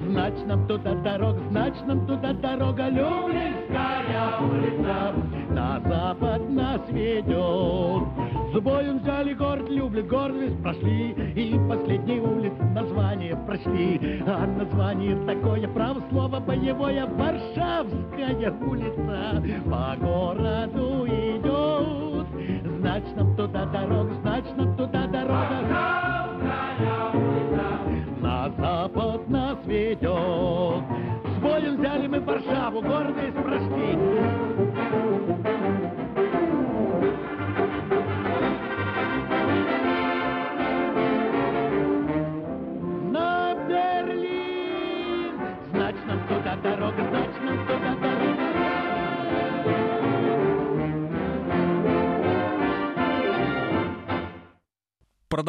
Значит, 0.09 0.47
нам 0.47 0.67
туда 0.67 0.95
дорога, 0.95 1.39
значит, 1.51 1.85
нам 1.85 2.07
туда 2.07 2.33
дорога, 2.33 2.89
Люблинская 2.89 4.39
улица 4.41 5.13
на 5.51 5.79
запад 5.81 6.49
нас 6.49 6.81
ведет. 6.89 8.07
С 8.51 8.59
боем 8.59 8.99
взяли 8.99 9.35
город 9.35 9.69
Люблин, 9.69 10.07
город 10.07 10.35
весь 10.35 10.57
прошли, 10.63 11.11
и 11.11 11.59
последние 11.69 12.21
улицы 12.21 12.63
название 12.73 13.35
прочли. 13.45 14.23
А 14.25 14.47
название 14.47 15.15
такое, 15.27 15.67
право 15.67 16.01
слово 16.09 16.39
боевое, 16.39 17.05
Варшавская 17.05 18.51
улица 18.65 19.43
по 19.69 19.95
городу 20.03 21.05
идет. 21.05 22.25
Значит, 22.79 23.15
нам 23.15 23.35
туда 23.35 23.65
дорога, 23.65 24.11
мы 32.59 32.81
Варшаву, 32.81 32.81
город 32.81 33.15
весь 33.17 33.33
прошли. 33.33 34.49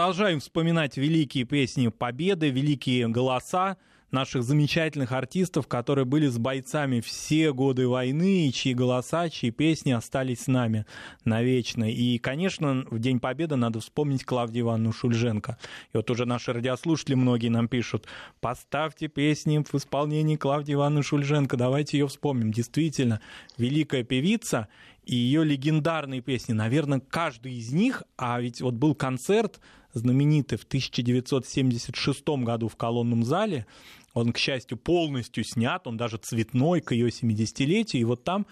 продолжаем 0.01 0.39
вспоминать 0.39 0.97
великие 0.97 1.45
песни 1.45 1.89
Победы, 1.89 2.49
великие 2.51 3.09
голоса 3.09 3.77
наших 4.11 4.43
замечательных 4.43 5.13
артистов, 5.13 5.67
которые 5.67 6.05
были 6.05 6.27
с 6.27 6.39
бойцами 6.39 7.01
все 7.01 7.53
годы 7.53 7.89
войны, 7.89 8.49
и 8.49 8.53
чьи 8.53 8.75
голоса, 8.75 9.29
чьи 9.29 9.51
песни 9.51 9.93
остались 9.93 10.43
с 10.43 10.47
нами 10.47 10.87
навечно. 11.25 11.91
И, 11.91 12.19
конечно, 12.19 12.87
в 12.91 12.99
День 12.99 13.21
Победы 13.21 13.57
надо 13.57 13.81
вспомнить 13.81 14.25
Клавдию 14.25 14.65
Ивановну 14.65 14.93
Шульженко. 14.93 15.59
И 15.93 15.97
вот 15.97 16.11
уже 16.11 16.27
наши 16.27 16.53
радиослушатели 16.53 17.15
многие 17.15 17.49
нам 17.49 17.69
пишут, 17.69 18.07
поставьте 18.41 19.09
песни 19.09 19.65
в 19.65 19.75
исполнении 19.75 20.37
Клавдии 20.37 20.75
Ивановны 20.75 21.03
Шульженко, 21.03 21.57
давайте 21.57 21.99
ее 21.99 22.09
вспомним. 22.09 22.53
Действительно, 22.53 23.21
великая 23.59 24.05
певица, 24.05 24.69
и 25.05 25.15
ее 25.15 25.45
легендарные 25.45 26.21
песни, 26.21 26.53
наверное, 26.53 27.01
каждый 27.01 27.55
из 27.55 27.73
них, 27.73 28.03
а 28.17 28.41
ведь 28.41 28.61
вот 28.61 28.75
был 28.75 28.95
концерт 28.95 29.61
знаменитый 29.93 30.59
в 30.59 30.65
1976 30.65 32.29
году 32.29 32.69
в 32.69 32.77
колонном 32.77 33.25
зале. 33.25 33.67
Он, 34.15 34.33
к 34.33 34.39
счастью, 34.39 34.77
полностью 34.77 35.45
снят, 35.45 35.87
он 35.87 35.97
даже 35.97 36.17
цветной 36.19 36.81
к 36.81 36.93
ее 36.93 37.09
70-летию, 37.09 38.03
и 38.03 38.05
вот 38.05 38.25
там 38.25 38.47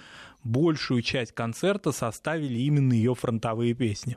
большую 0.44 1.02
часть 1.02 1.32
концерта 1.32 1.92
составили 1.92 2.58
именно 2.58 2.92
ее 2.92 3.14
фронтовые 3.14 3.74
песни. 3.74 4.16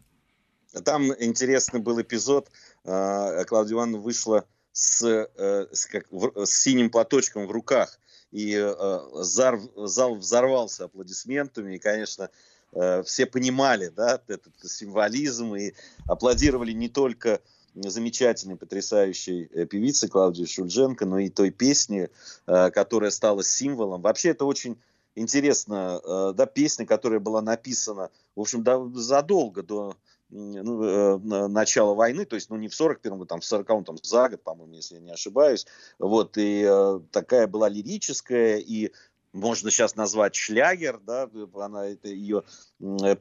Там 0.86 1.12
интересный 1.20 1.80
был 1.80 2.02
эпизод. 2.02 2.50
А, 2.86 3.44
Клавдия 3.46 3.76
Ивановна 3.76 3.98
вышла 3.98 4.46
с, 4.72 5.04
э, 5.04 5.68
с, 5.72 5.86
как, 5.86 6.08
с 6.12 6.50
синим 6.50 6.90
платочком 6.90 7.46
в 7.46 7.52
руках, 7.52 8.00
и 8.32 8.56
э, 8.56 9.00
зал, 9.16 9.60
зал 9.76 10.16
взорвался 10.16 10.86
аплодисментами, 10.86 11.76
и, 11.76 11.80
конечно, 11.80 12.30
Э, 12.74 13.04
все 13.04 13.26
понимали 13.26 13.90
да, 13.90 14.22
этот 14.28 14.54
символизм 14.64 15.56
и 15.56 15.74
аплодировали 16.08 16.72
не 16.72 16.88
только 16.88 17.42
замечательной, 17.76 18.56
потрясающей 18.56 19.46
э, 19.46 19.66
певицы 19.66 20.08
Клавдии 20.08 20.46
Шульженко, 20.46 21.06
но 21.06 21.20
и 21.20 21.30
той 21.30 21.52
песни, 21.52 22.10
э, 22.48 22.72
которая 22.72 23.12
стала 23.12 23.44
символом. 23.44 24.02
Вообще 24.02 24.30
это 24.30 24.46
очень 24.46 24.78
интересно, 25.16 26.02
э, 26.04 26.34
да, 26.36 26.46
песня, 26.46 26.86
которая 26.86 27.20
была 27.20 27.42
написана, 27.42 28.10
в 28.36 28.42
общем, 28.42 28.64
задолго 28.96 29.64
до 29.64 29.96
ну, 30.34 31.20
начала 31.50 31.94
войны, 31.94 32.24
то 32.24 32.36
есть, 32.36 32.50
ну, 32.50 32.56
не 32.56 32.70
в 32.70 32.72
41-м 32.72 33.18
году, 33.18 33.26
там, 33.26 33.42
в 33.42 33.44
40-м, 33.44 33.84
там, 33.84 33.98
за 34.02 34.30
год, 34.30 34.42
по-моему, 34.42 34.76
если 34.76 34.96
я 34.96 35.02
не 35.02 35.12
ошибаюсь, 35.12 35.68
вот, 36.00 36.38
и 36.38 36.66
такая 37.12 37.48
была 37.48 37.68
лирическая, 37.68 38.56
и 38.56 38.94
можно 39.34 39.72
сейчас 39.72 39.96
назвать 39.96 40.36
шлягер, 40.36 41.00
да, 41.00 41.30
она 41.56 41.88
это 41.88 42.10
ее 42.10 42.44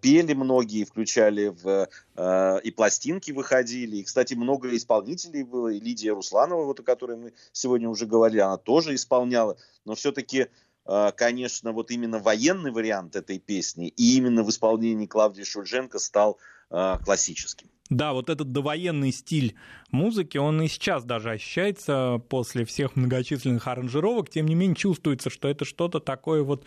пели 0.00 0.34
многие, 0.34 0.84
включали 0.84 1.48
в 1.48 1.88
э, 2.16 2.60
и 2.62 2.70
пластинки 2.70 3.30
выходили, 3.30 3.96
и, 3.96 4.02
кстати, 4.02 4.34
много 4.34 4.74
исполнителей 4.76 5.42
было, 5.42 5.68
и 5.68 5.80
Лидия 5.80 6.12
Русланова, 6.12 6.64
вот 6.64 6.80
о 6.80 6.82
которой 6.82 7.16
мы 7.16 7.32
сегодня 7.52 7.88
уже 7.88 8.06
говорили, 8.06 8.40
она 8.40 8.56
тоже 8.56 8.94
исполняла, 8.94 9.56
но 9.84 9.94
все-таки 9.94 10.48
э, 10.86 11.12
конечно, 11.16 11.72
вот 11.72 11.90
именно 11.90 12.18
военный 12.18 12.72
вариант 12.72 13.14
этой 13.16 13.38
песни 13.38 13.88
и 13.88 14.16
именно 14.16 14.42
в 14.42 14.50
исполнении 14.50 15.06
Клавдии 15.06 15.44
Шульженко 15.44 15.98
стал 15.98 16.38
э, 16.38 16.59
классическим. 16.70 17.68
Да, 17.90 18.12
вот 18.12 18.30
этот 18.30 18.52
довоенный 18.52 19.10
стиль 19.10 19.56
музыки, 19.90 20.38
он 20.38 20.62
и 20.62 20.68
сейчас 20.68 21.04
даже 21.04 21.30
ощущается 21.32 22.22
после 22.28 22.64
всех 22.64 22.94
многочисленных 22.94 23.66
аранжировок, 23.66 24.30
тем 24.30 24.46
не 24.46 24.54
менее 24.54 24.76
чувствуется, 24.76 25.28
что 25.28 25.48
это 25.48 25.64
что-то 25.64 25.98
такое 25.98 26.44
вот 26.44 26.64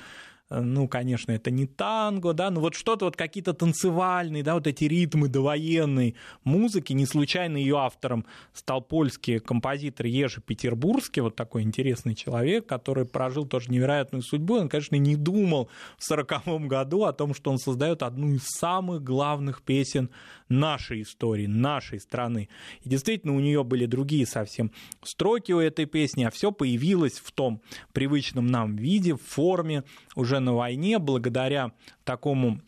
ну, 0.50 0.88
конечно, 0.88 1.32
это 1.32 1.52
не 1.52 1.66
танго, 1.66 2.34
да, 2.34 2.52
но 2.52 2.62
вот 2.62 2.76
что-то 2.76 3.06
вот 3.06 3.16
какие-то 3.16 3.54
танцевальные, 3.54 4.44
да, 4.44 4.56
вот 4.56 4.68
эти 4.68 4.84
ритмы 4.84 5.28
довоенной 5.28 6.16
музыки, 6.44 6.94
не 6.94 7.06
случайно 7.06 7.58
ее 7.58 7.78
автором 7.78 8.26
стал 8.54 8.82
польский 8.82 9.40
композитор 9.40 10.06
Ежи 10.06 10.42
Петербургский, 10.42 11.22
вот 11.22 11.36
такой 11.36 11.64
интересный 11.64 12.14
человек, 12.14 12.68
который 12.68 13.06
прожил 13.06 13.46
тоже 13.46 13.72
невероятную 13.72 14.22
судьбу, 14.22 14.56
он, 14.56 14.70
конечно, 14.70 14.96
не 14.96 15.16
думал 15.16 15.70
в 15.98 16.04
сороковом 16.04 16.68
году 16.68 17.06
о 17.06 17.14
том, 17.14 17.34
что 17.34 17.50
он 17.50 17.58
создает 17.58 18.04
одну 18.04 18.34
из 18.34 18.44
самых 18.44 19.04
главных 19.04 19.64
песен 19.64 20.10
нашей 20.50 21.02
истории, 21.02 21.48
нашей 21.48 22.00
страны. 22.00 22.50
И 22.82 22.90
действительно, 22.90 23.36
у 23.36 23.40
нее 23.40 23.64
были 23.64 23.86
другие 23.86 24.28
совсем 24.28 24.72
строки 25.04 25.52
у 25.52 25.60
этой 25.60 25.86
песни, 25.86 26.24
а 26.26 26.32
все 26.32 26.52
появилось 26.52 27.20
в 27.20 27.32
том 27.32 27.62
привычном 27.92 28.48
нам 28.48 28.76
виде, 28.76 29.16
в 29.16 29.22
форме 29.22 29.84
уже 30.16 30.40
на 30.44 30.54
войне, 30.54 31.00
благодаря 31.00 31.72
такому 32.04 32.60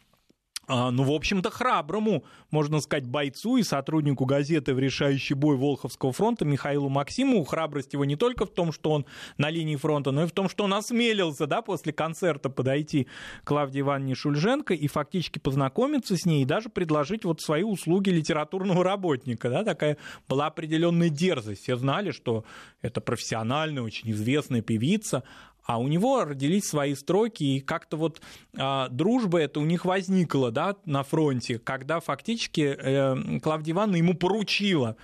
а, 0.68 0.90
ну, 0.90 1.04
в 1.04 1.12
общем-то, 1.12 1.52
храброму, 1.52 2.24
можно 2.50 2.80
сказать, 2.82 3.06
бойцу 3.06 3.58
и 3.58 3.64
сотруднику 3.64 4.26
газеты 4.26 4.74
в 4.74 4.80
решающий 4.80 5.36
бой 5.36 5.58
Волховского 5.58 6.12
фронта 6.12 6.44
Михаилу 6.44 6.90
Максимову. 6.90 7.44
Храбрость 7.44 7.94
его 7.94 8.04
не 8.04 8.16
только 8.16 8.46
в 8.46 8.50
том, 8.50 8.72
что 8.72 8.92
он 8.92 9.06
на 9.38 9.50
линии 9.52 9.76
фронта, 9.76 10.12
но 10.12 10.24
и 10.24 10.28
в 10.28 10.32
том, 10.32 10.50
что 10.50 10.64
он 10.64 10.74
осмелился, 10.74 11.46
да, 11.46 11.62
после 11.62 11.94
концерта 11.94 12.50
подойти 12.50 13.08
к 13.44 13.48
Клавдии 13.48 13.82
Ивановне 13.82 14.16
Шульженко 14.16 14.74
и 14.74 14.88
фактически 14.88 15.38
познакомиться 15.38 16.18
с 16.18 16.26
ней 16.26 16.42
и 16.42 16.46
даже 16.46 16.70
предложить 16.70 17.26
вот 17.26 17.42
свои 17.42 17.64
услуги 17.64 18.10
литературного 18.10 18.84
работника, 18.84 19.50
да, 19.50 19.64
такая 19.64 19.98
была 20.28 20.48
определенная 20.48 21.10
дерзость. 21.10 21.64
Все 21.64 21.76
знали, 21.76 22.10
что 22.10 22.44
это 22.82 23.02
профессиональная, 23.02 23.84
очень 23.84 24.12
известная 24.12 24.62
певица, 24.62 25.24
а 25.66 25.80
у 25.80 25.88
него 25.88 26.24
родились 26.24 26.66
свои 26.66 26.96
строки, 26.96 27.44
и 27.44 27.60
как-то 27.60 27.98
вот 27.98 28.22
а, 28.58 28.88
дружба 28.90 29.40
это 29.40 29.60
у 29.60 29.66
них 29.66 29.86
возникла, 29.86 30.52
да, 30.52 30.76
на 30.86 31.04
фронте, 31.04 31.60
когда 31.60 32.00
фактически 32.00 32.78
э, 32.78 33.40
Клавдия 33.40 33.74
Ивановна 33.74 33.98
ему 33.98 34.14
поручила 34.14 34.96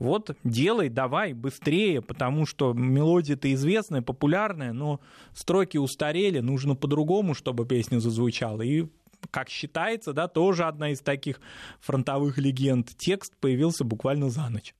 вот 0.00 0.34
делай, 0.44 0.88
давай, 0.88 1.34
быстрее, 1.34 2.00
потому 2.00 2.46
что 2.46 2.72
мелодия-то 2.72 3.52
известная, 3.52 4.00
популярная, 4.00 4.72
но 4.72 4.98
строки 5.34 5.76
устарели, 5.76 6.40
нужно 6.40 6.74
по-другому, 6.74 7.34
чтобы 7.34 7.66
песня 7.66 7.98
зазвучала. 7.98 8.62
И 8.62 8.86
как 9.30 9.50
считается, 9.50 10.14
да, 10.14 10.26
тоже 10.26 10.64
одна 10.64 10.90
из 10.92 11.00
таких 11.00 11.38
фронтовых 11.80 12.38
легенд. 12.38 12.88
Текст 12.96 13.36
появился 13.36 13.84
буквально 13.84 14.30
за 14.30 14.48
ночь. 14.48 14.74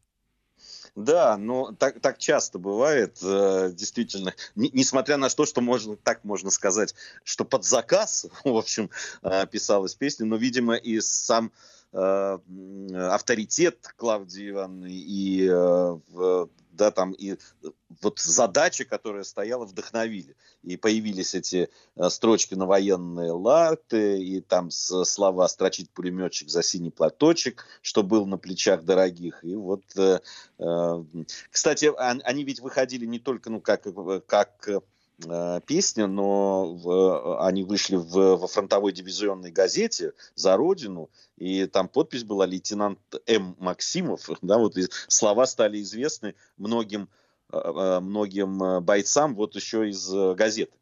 Да, 0.96 1.36
но 1.36 1.72
так, 1.72 2.00
так 2.00 2.18
часто 2.18 2.58
бывает, 2.58 3.18
э, 3.22 3.70
действительно, 3.72 4.34
Н- 4.56 4.70
несмотря 4.72 5.16
на 5.16 5.28
то, 5.28 5.46
что 5.46 5.60
можно, 5.60 5.96
так 5.96 6.24
можно 6.24 6.50
сказать, 6.50 6.94
что 7.24 7.44
под 7.44 7.64
заказ, 7.64 8.26
в 8.44 8.56
общем, 8.56 8.90
э, 9.22 9.46
писалась 9.46 9.94
песня, 9.94 10.26
но, 10.26 10.36
видимо, 10.36 10.74
и 10.74 11.00
сам 11.00 11.52
э, 11.92 12.38
авторитет 12.94 13.92
Клавдии 13.96 14.50
Ивановны 14.50 14.88
и 14.90 15.48
да, 16.72 16.90
там 16.90 17.12
и 17.12 17.36
вот 18.02 18.18
задачи, 18.18 18.84
которая 18.84 19.24
стояла, 19.24 19.64
вдохновили. 19.64 20.36
И 20.62 20.76
появились 20.76 21.34
эти 21.34 21.68
э, 21.96 22.08
строчки 22.08 22.54
на 22.54 22.66
военные 22.66 23.32
латы, 23.32 24.22
и 24.22 24.40
там 24.40 24.70
слова 24.70 25.48
«строчит 25.48 25.90
пулеметчик 25.90 26.48
за 26.48 26.62
синий 26.62 26.90
платочек», 26.90 27.66
что 27.82 28.02
был 28.02 28.26
на 28.26 28.38
плечах 28.38 28.84
дорогих. 28.84 29.44
И 29.44 29.54
вот, 29.54 29.82
э, 29.96 30.20
э, 30.58 31.04
кстати, 31.50 31.90
они 31.96 32.44
ведь 32.44 32.60
выходили 32.60 33.06
не 33.06 33.18
только, 33.18 33.50
ну, 33.50 33.60
как, 33.60 33.86
как 34.26 34.68
Э, 34.68 34.80
песня, 35.66 36.06
но 36.06 36.74
в, 36.74 37.46
они 37.46 37.64
вышли 37.64 37.96
в, 37.96 38.36
во 38.36 38.46
фронтовой 38.46 38.92
дивизионной 38.92 39.50
газете 39.50 40.12
«За 40.34 40.56
Родину», 40.56 41.10
и 41.36 41.66
там 41.66 41.88
подпись 41.88 42.24
была 42.24 42.46
«Лейтенант 42.46 42.98
М. 43.26 43.56
Максимов». 43.58 44.28
Да, 44.42 44.58
вот 44.58 44.76
слова 45.08 45.46
стали 45.46 45.80
известны 45.82 46.34
многим, 46.56 47.08
э, 47.52 47.58
э, 47.58 48.00
многим 48.00 48.82
бойцам 48.82 49.34
вот 49.34 49.54
еще 49.56 49.88
из 49.88 50.10
газеты. 50.34 50.72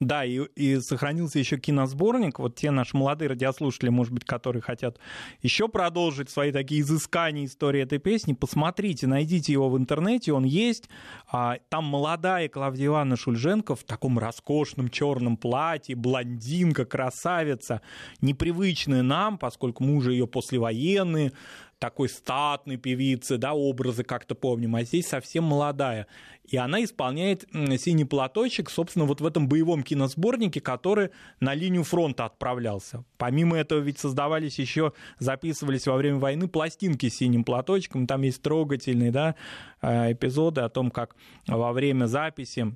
Да, 0.00 0.24
и, 0.24 0.38
и 0.54 0.78
сохранился 0.78 1.40
еще 1.40 1.58
киносборник. 1.58 2.38
Вот 2.38 2.54
те 2.54 2.70
наши 2.70 2.96
молодые 2.96 3.30
радиослушатели, 3.30 3.88
может 3.88 4.12
быть, 4.12 4.24
которые 4.24 4.62
хотят 4.62 4.98
еще 5.42 5.66
продолжить 5.66 6.30
свои 6.30 6.52
такие 6.52 6.82
изыскания 6.82 7.46
истории 7.46 7.82
этой 7.82 7.98
песни, 7.98 8.32
посмотрите, 8.32 9.08
найдите 9.08 9.52
его 9.52 9.68
в 9.68 9.76
интернете, 9.76 10.32
он 10.32 10.44
есть. 10.44 10.88
А, 11.26 11.56
там 11.68 11.84
молодая 11.84 12.48
Клавдия 12.48 12.86
Ивановна 12.86 13.16
Шульженко 13.16 13.74
в 13.74 13.82
таком 13.82 14.20
роскошном 14.20 14.88
черном 14.88 15.36
платье, 15.36 15.96
блондинка, 15.96 16.84
красавица, 16.84 17.82
непривычная 18.20 19.02
нам, 19.02 19.36
поскольку 19.36 19.82
мы 19.82 19.96
уже 19.96 20.12
ее 20.12 20.28
послевоенные, 20.28 21.32
такой 21.78 22.08
статной 22.08 22.76
певицы, 22.76 23.38
да, 23.38 23.54
образы 23.54 24.04
как-то 24.04 24.34
помним, 24.34 24.76
а 24.76 24.82
здесь 24.82 25.06
совсем 25.06 25.44
молодая. 25.44 26.06
И 26.44 26.56
она 26.56 26.82
исполняет 26.82 27.46
«Синий 27.52 28.04
платочек», 28.04 28.70
собственно, 28.70 29.04
вот 29.04 29.20
в 29.20 29.26
этом 29.26 29.48
боевом 29.48 29.82
киносборнике, 29.82 30.60
который 30.60 31.10
на 31.40 31.54
линию 31.54 31.84
фронта 31.84 32.24
отправлялся. 32.24 33.04
Помимо 33.18 33.56
этого 33.56 33.80
ведь 33.80 33.98
создавались 33.98 34.58
еще, 34.58 34.92
записывались 35.18 35.86
во 35.86 35.96
время 35.96 36.18
войны 36.18 36.48
пластинки 36.48 37.08
с 37.08 37.16
«Синим 37.16 37.44
платочком», 37.44 38.06
там 38.06 38.22
есть 38.22 38.42
трогательные, 38.42 39.10
да, 39.10 39.34
э, 39.82 40.12
эпизоды 40.12 40.62
о 40.62 40.68
том, 40.68 40.90
как 40.90 41.16
во 41.46 41.72
время 41.72 42.06
записи 42.06 42.74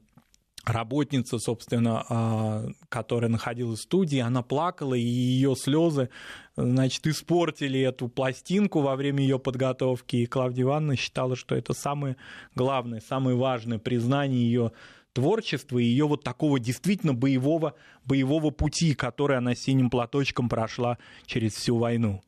работница, 0.64 1.38
собственно, 1.38 2.04
а, 2.08 2.66
которая 2.88 3.30
находилась 3.30 3.80
в 3.80 3.82
студии, 3.82 4.18
она 4.18 4.42
плакала, 4.42 4.94
и 4.94 5.00
ее 5.00 5.56
слезы, 5.56 6.08
значит, 6.56 7.06
испортили 7.06 7.80
эту 7.80 8.08
пластинку 8.08 8.80
во 8.80 8.96
время 8.96 9.22
ее 9.22 9.38
подготовки. 9.38 10.16
И 10.16 10.26
Клавдия 10.26 10.64
Ивановна 10.64 10.96
считала, 10.96 11.36
что 11.36 11.54
это 11.54 11.72
самое 11.72 12.16
главное, 12.54 13.00
самое 13.00 13.36
важное 13.36 13.78
признание 13.78 14.42
ее 14.42 14.72
творчества 15.12 15.78
и 15.78 15.84
ее 15.84 16.06
вот 16.06 16.22
такого 16.22 16.58
действительно 16.58 17.14
боевого, 17.14 17.74
боевого 18.04 18.50
пути, 18.50 18.94
который 18.94 19.36
она 19.36 19.54
синим 19.54 19.90
платочком 19.90 20.48
прошла 20.48 20.98
через 21.26 21.54
всю 21.54 21.76
войну. 21.76 22.22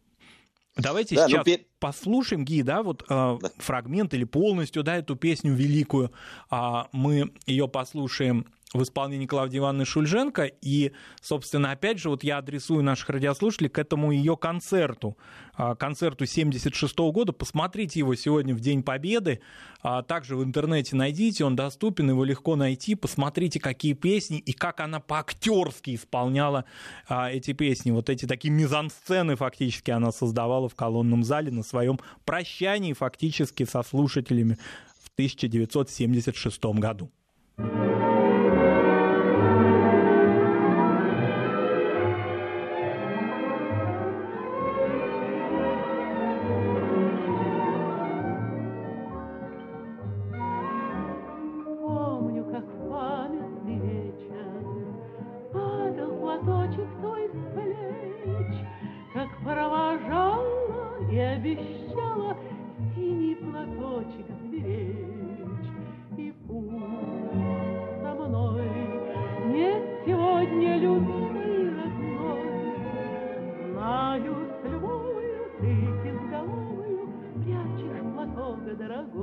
Давайте 0.76 1.14
да, 1.14 1.28
сейчас 1.28 1.46
ну, 1.46 1.58
послушаем, 1.78 2.44
Ги, 2.44 2.62
да, 2.62 2.82
вот 2.82 3.02
э, 3.02 3.06
да. 3.08 3.38
фрагмент 3.58 4.12
или 4.14 4.24
полностью, 4.24 4.82
да, 4.82 4.96
эту 4.96 5.14
песню 5.14 5.54
великую. 5.54 6.12
Э, 6.50 6.84
мы 6.92 7.32
ее 7.46 7.68
послушаем 7.68 8.46
в 8.74 8.82
исполнении 8.82 9.26
Клавдии 9.26 9.58
Ивановны 9.58 9.84
Шульженко. 9.84 10.50
И, 10.60 10.92
собственно, 11.22 11.70
опять 11.70 11.98
же, 11.98 12.10
вот 12.10 12.24
я 12.24 12.38
адресую 12.38 12.82
наших 12.82 13.08
радиослушателей 13.08 13.70
к 13.70 13.78
этому 13.78 14.10
ее 14.10 14.36
концерту, 14.36 15.16
а, 15.54 15.76
концерту 15.76 16.26
76 16.26 17.12
года. 17.12 17.32
Посмотрите 17.32 18.00
его 18.00 18.14
сегодня 18.16 18.54
в 18.54 18.60
День 18.60 18.82
Победы. 18.82 19.40
А, 19.80 20.02
также 20.02 20.36
в 20.36 20.42
интернете 20.42 20.96
найдите, 20.96 21.44
он 21.44 21.54
доступен, 21.54 22.10
его 22.10 22.24
легко 22.24 22.56
найти. 22.56 22.96
Посмотрите, 22.96 23.60
какие 23.60 23.92
песни 23.92 24.38
и 24.38 24.52
как 24.52 24.80
она 24.80 24.98
по-актерски 24.98 25.94
исполняла 25.94 26.64
а, 27.08 27.30
эти 27.30 27.52
песни. 27.52 27.92
Вот 27.92 28.10
эти 28.10 28.26
такие 28.26 28.52
мизансцены 28.52 29.36
фактически 29.36 29.92
она 29.92 30.10
создавала 30.10 30.68
в 30.68 30.74
колонном 30.74 31.22
зале 31.22 31.52
на 31.52 31.62
своем 31.62 32.00
прощании 32.24 32.92
фактически 32.92 33.64
со 33.64 33.84
слушателями 33.84 34.58
в 35.00 35.10
1976 35.14 36.64
году. 36.64 37.12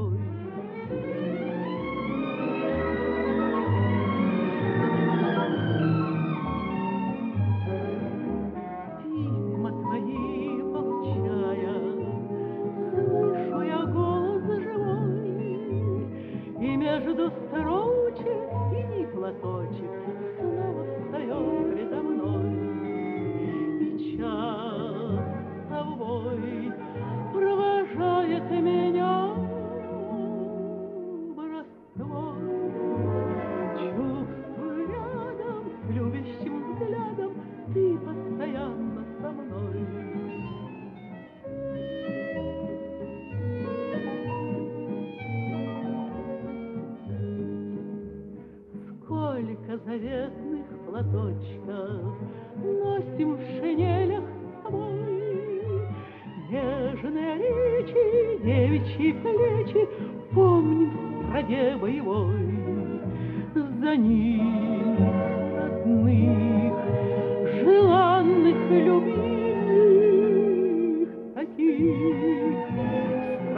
お。 0.02 1.21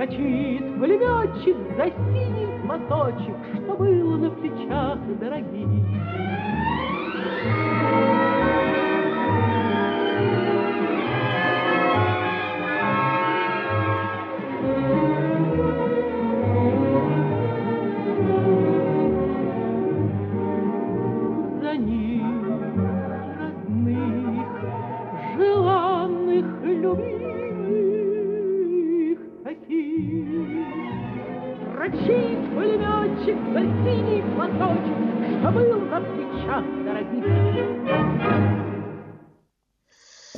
Строчит 0.04 0.80
пулеметчик 0.80 1.56
за 1.78 1.86
синий 1.86 2.48
платочек, 2.66 3.36
Что 3.54 3.74
было 3.74 4.18
на 4.18 4.30
плечах 4.32 5.00
дорогих. 5.18 5.70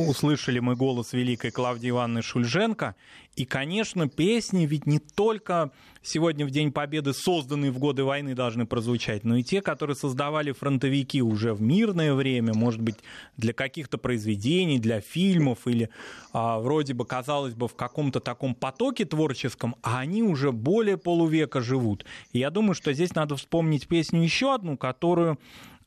Услышали 0.07 0.59
мы 0.59 0.75
голос 0.75 1.13
великой 1.13 1.51
Клавдии 1.51 1.89
Ивановны 1.89 2.21
Шульженко. 2.21 2.95
И, 3.35 3.43
конечно, 3.45 4.07
песни 4.07 4.65
ведь 4.65 4.85
не 4.85 4.99
только 4.99 5.71
сегодня 6.01 6.45
в 6.45 6.51
День 6.51 6.71
Победы, 6.71 7.13
созданные 7.13 7.71
в 7.71 7.79
годы 7.79 8.03
войны, 8.03 8.33
должны 8.33 8.65
прозвучать, 8.65 9.25
но 9.25 9.35
и 9.35 9.43
те, 9.43 9.61
которые 9.61 9.95
создавали 9.95 10.51
фронтовики 10.51 11.21
уже 11.21 11.53
в 11.53 11.61
мирное 11.61 12.13
время, 12.13 12.53
может 12.53 12.81
быть, 12.81 12.95
для 13.35 13.53
каких-то 13.53 13.97
произведений, 13.97 14.79
для 14.79 15.01
фильмов 15.01 15.67
или 15.67 15.89
а, 16.31 16.59
вроде 16.59 16.93
бы, 16.93 17.05
казалось 17.05 17.55
бы, 17.55 17.67
в 17.67 17.75
каком-то 17.75 18.19
таком 18.19 18.55
потоке 18.55 19.03
творческом, 19.03 19.75
а 19.81 19.99
они 19.99 20.23
уже 20.23 20.51
более 20.51 20.97
полувека 20.97 21.61
живут. 21.61 22.05
И 22.31 22.39
я 22.39 22.51
думаю, 22.51 22.75
что 22.75 22.93
здесь 22.93 23.15
надо 23.15 23.35
вспомнить 23.35 23.87
песню 23.87 24.21
еще 24.21 24.53
одну, 24.53 24.77
которую 24.77 25.39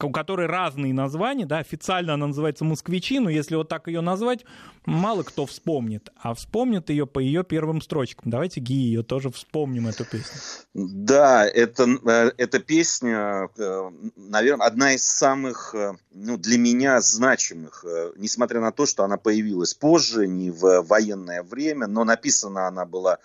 у 0.06 0.10
которой 0.10 0.46
разные 0.46 0.94
названия, 0.94 1.44
да, 1.44 1.58
официально 1.58 2.14
она 2.14 2.28
называется 2.28 2.64
«Москвичи», 2.64 3.18
но 3.18 3.30
если 3.30 3.56
вот 3.56 3.68
так 3.68 3.88
ее 3.88 4.00
назвать, 4.00 4.44
мало 4.86 5.24
кто 5.24 5.44
вспомнит, 5.44 6.10
а 6.20 6.34
вспомнит 6.34 6.88
ее 6.90 7.06
по 7.06 7.18
ее 7.18 7.42
первым 7.42 7.80
строчкам. 7.80 8.30
Давайте, 8.30 8.60
Ги, 8.60 8.74
ее 8.74 9.02
тоже 9.02 9.30
вспомним, 9.30 9.88
эту 9.88 10.04
песню. 10.04 10.40
Да, 10.74 11.46
это, 11.46 11.84
э, 11.84 12.30
эта 12.36 12.60
песня, 12.60 13.48
э, 13.58 13.90
наверное, 14.16 14.66
одна 14.66 14.94
из 14.94 15.04
самых, 15.04 15.74
э, 15.74 15.94
ну, 16.12 16.36
для 16.36 16.58
меня 16.58 17.00
значимых, 17.00 17.84
несмотря 18.16 18.60
на 18.60 18.70
то, 18.70 18.86
что 18.86 19.04
она 19.04 19.16
появилась 19.16 19.74
позже, 19.74 20.26
не 20.28 20.50
в 20.50 20.82
военное 20.82 21.42
время, 21.42 21.86
но 21.86 22.04
написана 22.04 22.68
она 22.68 22.84
была 22.84 23.18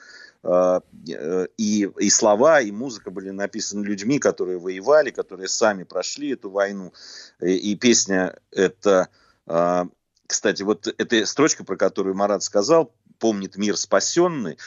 и, 0.46 1.90
и 1.98 2.10
слова, 2.10 2.60
и 2.60 2.72
музыка 2.72 3.12
были 3.12 3.30
написаны 3.30 3.86
людьми, 3.86 4.20
которые 4.20 4.60
воевали, 4.60 5.10
которые 5.10 5.48
сами 5.48 5.84
прошли 5.84 6.34
эту 6.34 6.50
войну. 6.50 6.92
И, 7.40 7.54
и 7.54 7.76
песня 7.76 8.38
это, 8.52 9.08
кстати, 10.28 10.64
вот 10.64 10.88
эта 10.98 11.26
строчка, 11.26 11.64
про 11.64 11.78
которую 11.78 12.16
Марат 12.16 12.44
сказал, 12.44 12.94
помнит 13.20 13.56
мир 13.56 13.78
спасенный, 13.78 14.58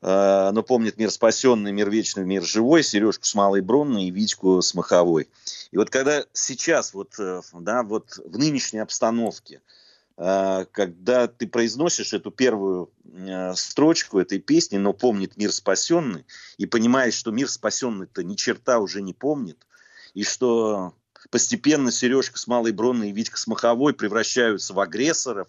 но 0.00 0.62
помнит 0.66 0.98
мир 0.98 1.10
спасенный, 1.10 1.72
мир 1.72 1.90
вечный, 1.90 2.24
мир 2.24 2.44
живой, 2.44 2.82
Сережку 2.82 3.24
с 3.24 3.34
Малой 3.34 3.62
Бронной 3.62 4.04
и 4.04 4.10
Витьку 4.10 4.60
с 4.60 4.74
Маховой. 4.74 5.28
И 5.70 5.76
вот 5.76 5.90
когда 5.90 6.24
сейчас, 6.32 6.94
вот, 6.94 7.14
да, 7.18 7.82
вот 7.82 8.18
в 8.24 8.38
нынешней 8.38 8.78
обстановке, 8.80 9.60
когда 10.18 11.28
ты 11.28 11.46
произносишь 11.46 12.12
эту 12.12 12.32
первую 12.32 12.90
строчку 13.54 14.18
этой 14.18 14.40
песни, 14.40 14.76
но 14.76 14.92
помнит 14.92 15.36
мир 15.36 15.52
спасенный, 15.52 16.26
и 16.56 16.66
понимаешь, 16.66 17.14
что 17.14 17.30
мир 17.30 17.48
спасенный-то 17.48 18.24
ни 18.24 18.34
черта 18.34 18.80
уже 18.80 19.00
не 19.00 19.14
помнит, 19.14 19.64
и 20.14 20.24
что 20.24 20.94
постепенно 21.30 21.92
Сережка 21.92 22.36
с 22.36 22.48
Малой 22.48 22.72
Бронной 22.72 23.10
и 23.10 23.12
Витька 23.12 23.38
с 23.38 23.46
Маховой 23.46 23.94
превращаются 23.94 24.74
в 24.74 24.80
агрессоров, 24.80 25.48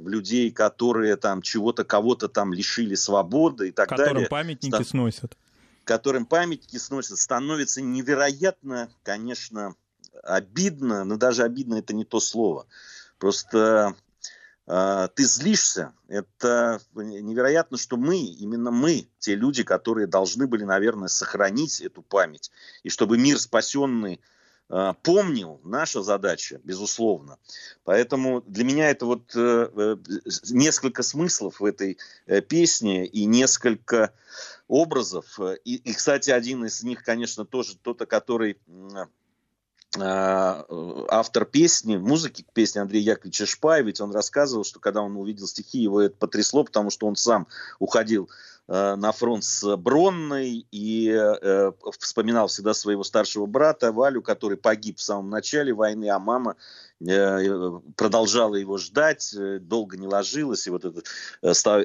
в 0.00 0.08
людей, 0.08 0.50
которые 0.50 1.14
там 1.16 1.40
чего-то, 1.40 1.84
кого-то 1.84 2.28
там 2.28 2.52
лишили 2.52 2.96
свободы 2.96 3.68
и 3.68 3.70
так 3.72 3.88
Которым 3.88 4.14
далее. 4.14 4.28
памятники 4.28 4.74
Стан... 4.74 4.84
сносят. 4.84 5.36
Которым 5.84 6.26
памятники 6.26 6.76
сносят, 6.76 7.18
становится 7.18 7.82
невероятно, 7.82 8.90
конечно, 9.04 9.76
обидно, 10.24 11.04
но 11.04 11.16
даже 11.16 11.44
обидно 11.44 11.76
это 11.76 11.94
не 11.94 12.04
то 12.04 12.18
слово. 12.18 12.66
Просто 13.18 13.96
ты 14.68 15.24
злишься. 15.24 15.94
Это 16.08 16.78
невероятно, 16.94 17.78
что 17.78 17.96
мы, 17.96 18.18
именно 18.18 18.70
мы, 18.70 19.08
те 19.18 19.34
люди, 19.34 19.62
которые 19.62 20.06
должны 20.06 20.46
были, 20.46 20.64
наверное, 20.64 21.08
сохранить 21.08 21.80
эту 21.80 22.02
память. 22.02 22.50
И 22.82 22.90
чтобы 22.90 23.16
мир 23.16 23.38
спасенный 23.38 24.20
помнил, 24.68 25.62
наша 25.64 26.02
задача, 26.02 26.60
безусловно. 26.62 27.38
Поэтому 27.84 28.42
для 28.42 28.64
меня 28.64 28.90
это 28.90 29.06
вот 29.06 29.34
несколько 30.50 31.02
смыслов 31.02 31.60
в 31.60 31.64
этой 31.64 31.96
песне 32.48 33.06
и 33.06 33.24
несколько 33.24 34.12
образов. 34.66 35.40
И, 35.64 35.76
и, 35.76 35.94
кстати, 35.94 36.28
один 36.28 36.66
из 36.66 36.82
них, 36.82 37.02
конечно, 37.02 37.46
тоже 37.46 37.78
тот, 37.78 38.06
который 38.06 38.58
автор 40.00 41.44
песни, 41.44 41.96
музыки 41.96 42.42
к 42.42 42.52
песне 42.52 42.82
Андрей 42.82 43.02
Яковлевич 43.02 43.58
ведь 43.84 44.00
он 44.00 44.12
рассказывал, 44.12 44.64
что 44.64 44.80
когда 44.80 45.02
он 45.02 45.16
увидел 45.16 45.46
стихи, 45.46 45.78
его 45.78 46.00
это 46.00 46.16
потрясло, 46.16 46.64
потому 46.64 46.90
что 46.90 47.06
он 47.06 47.16
сам 47.16 47.46
уходил 47.78 48.28
на 48.68 49.12
фронт 49.12 49.44
с 49.44 49.76
Бронной 49.76 50.66
и 50.70 51.08
э, 51.10 51.72
вспоминал 51.98 52.48
всегда 52.48 52.74
своего 52.74 53.02
старшего 53.02 53.46
брата 53.46 53.92
Валю, 53.92 54.20
который 54.20 54.58
погиб 54.58 54.98
в 54.98 55.02
самом 55.02 55.30
начале 55.30 55.72
войны, 55.72 56.10
а 56.10 56.18
мама 56.18 56.52
э, 56.52 56.87
продолжала 57.00 58.56
его 58.56 58.76
ждать, 58.76 59.34
долго 59.60 59.96
не 59.96 60.06
ложилась, 60.06 60.66
и 60.66 60.70
вот 60.70 60.84
это, 60.84 61.02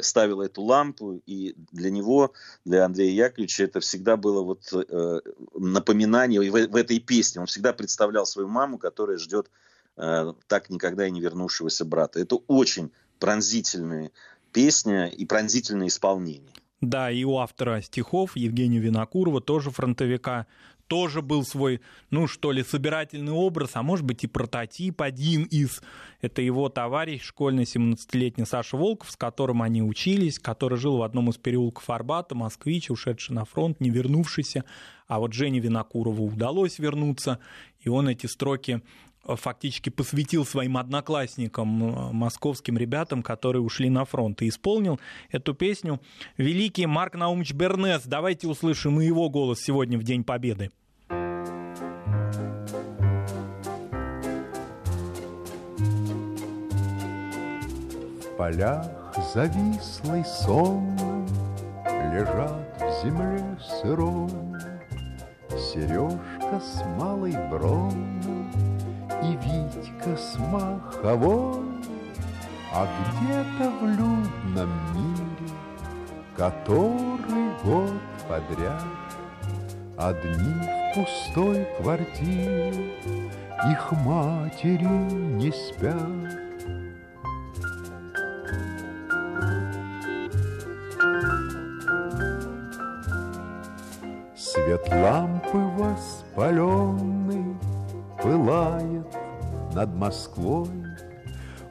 ставила 0.01 0.43
эту 0.43 0.63
лампу, 0.63 1.21
и 1.25 1.55
для 1.71 1.91
него, 1.91 2.33
для 2.65 2.85
Андрея 2.85 3.27
Яковлевича, 3.27 3.65
это 3.65 3.79
всегда 3.79 4.17
было 4.17 4.41
вот 4.41 4.73
э, 4.73 5.19
напоминание 5.53 6.41
в, 6.41 6.67
в 6.67 6.75
этой 6.75 6.99
песне. 6.99 7.41
Он 7.41 7.47
всегда 7.47 7.73
представлял 7.73 8.25
свою 8.25 8.47
маму, 8.47 8.79
которая 8.79 9.17
ждет 9.17 9.51
э, 9.97 10.33
так 10.47 10.69
никогда 10.69 11.07
и 11.07 11.11
не 11.11 11.21
вернувшегося 11.21 11.85
брата. 11.85 12.19
Это 12.19 12.37
очень 12.47 12.91
пронзительная 13.19 14.11
песня 14.51 15.07
и 15.07 15.25
пронзительное 15.25 15.87
исполнение. 15.87 16.53
Да, 16.81 17.09
и 17.09 17.23
у 17.23 17.37
автора 17.37 17.81
стихов 17.81 18.35
Евгения 18.35 18.79
Винокурова, 18.79 19.39
тоже 19.39 19.71
фронтовика, 19.71 20.47
тоже 20.87 21.21
был 21.21 21.43
свой, 21.43 21.81
ну 22.09 22.27
что 22.27 22.51
ли, 22.51 22.63
собирательный 22.63 23.31
образ, 23.31 23.71
а 23.73 23.83
может 23.83 24.05
быть 24.05 24.23
и 24.23 24.27
прототип 24.27 25.01
один 25.01 25.43
из. 25.43 25.81
Это 26.21 26.41
его 26.41 26.69
товарищ, 26.69 27.23
школьный 27.23 27.63
17-летний 27.63 28.45
Саша 28.45 28.77
Волков, 28.77 29.11
с 29.11 29.15
которым 29.15 29.61
они 29.61 29.81
учились, 29.81 30.39
который 30.39 30.77
жил 30.77 30.97
в 30.97 31.03
одном 31.03 31.29
из 31.29 31.37
переулков 31.37 31.89
Арбата, 31.89 32.35
москвич, 32.35 32.89
ушедший 32.89 33.35
на 33.35 33.45
фронт, 33.45 33.79
не 33.79 33.89
вернувшийся. 33.89 34.65
А 35.07 35.19
вот 35.19 35.33
Жене 35.33 35.59
Винокурову 35.59 36.25
удалось 36.25 36.79
вернуться, 36.79 37.39
и 37.79 37.89
он 37.89 38.07
эти 38.07 38.25
строки 38.25 38.81
Э, 39.25 39.35
фактически 39.35 39.89
посвятил 39.89 40.45
своим 40.45 40.77
одноклассникам, 40.77 41.83
э, 41.83 42.11
московским 42.11 42.77
ребятам, 42.77 43.23
которые 43.23 43.61
ушли 43.61 43.89
на 43.89 44.05
фронт, 44.05 44.41
и 44.41 44.49
исполнил 44.49 44.99
эту 45.31 45.53
песню 45.53 46.01
великий 46.37 46.85
Марк 46.85 47.15
Наумович 47.15 47.53
Бернес. 47.53 48.03
Давайте 48.05 48.47
услышим 48.47 48.99
и 48.99 49.05
его 49.05 49.29
голос 49.29 49.59
сегодня 49.61 49.97
в 49.97 50.03
День 50.03 50.23
Победы. 50.23 50.71
В 58.19 58.37
полях 58.37 58.85
завислый 59.33 60.25
сон 60.25 60.97
Лежат 61.85 62.77
в 62.77 63.03
земле 63.03 63.57
сырой 63.81 64.29
Сережка 65.49 66.59
с 66.59 66.83
малой 66.99 67.33
бронь 67.49 68.22
и 69.23 69.37
Витька 69.37 70.17
с 70.17 70.37
маховой 70.37 71.63
А 72.73 72.85
где-то 72.99 73.71
в 73.71 73.85
людном 73.85 74.69
мире 74.93 75.53
Который 76.35 77.51
год 77.63 78.01
подряд 78.27 78.83
Одни 79.97 80.53
в 80.61 80.95
пустой 80.95 81.65
квартире 81.79 82.91
Их 83.71 83.91
матери 83.91 84.83
не 84.83 85.51
спят. 85.51 86.43
Свет 94.35 94.87
лампы 94.91 95.57
воспаленный 95.77 97.52
Пылает 98.23 99.05
над 99.75 99.93
Москвой. 99.95 100.69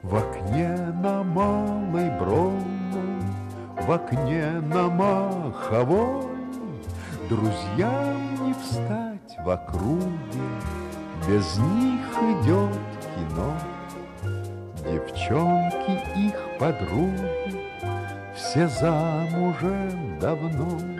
В 0.02 0.16
окне 0.16 0.76
на 1.02 1.22
Малой 1.22 2.10
Бронной 2.18 3.22
В 3.80 3.90
окне 3.90 4.60
на 4.60 4.88
Маховой. 4.88 6.26
Друзьям 7.30 8.46
не 8.46 8.52
встать 8.52 9.38
в 9.42 9.48
округе 9.48 10.42
Без 11.26 11.56
них 11.56 12.06
идет 12.20 12.78
кино. 13.14 13.54
Девчонки 14.84 16.02
их 16.18 16.34
подруги 16.58 17.62
Все 18.36 18.68
замужем 18.68 20.18
давно 20.20 20.91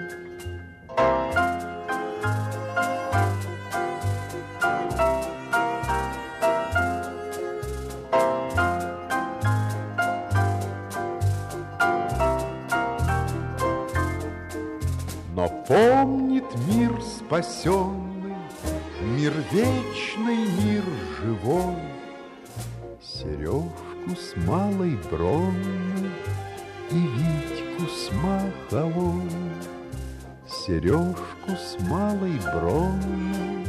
Сережку 30.73 31.51
с 31.51 31.79
малой 31.83 32.39
бронной 32.39 33.63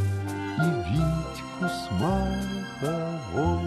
И 0.56 0.70
Витьку 0.88 1.66
с 1.66 1.92
маховой. 2.00 3.60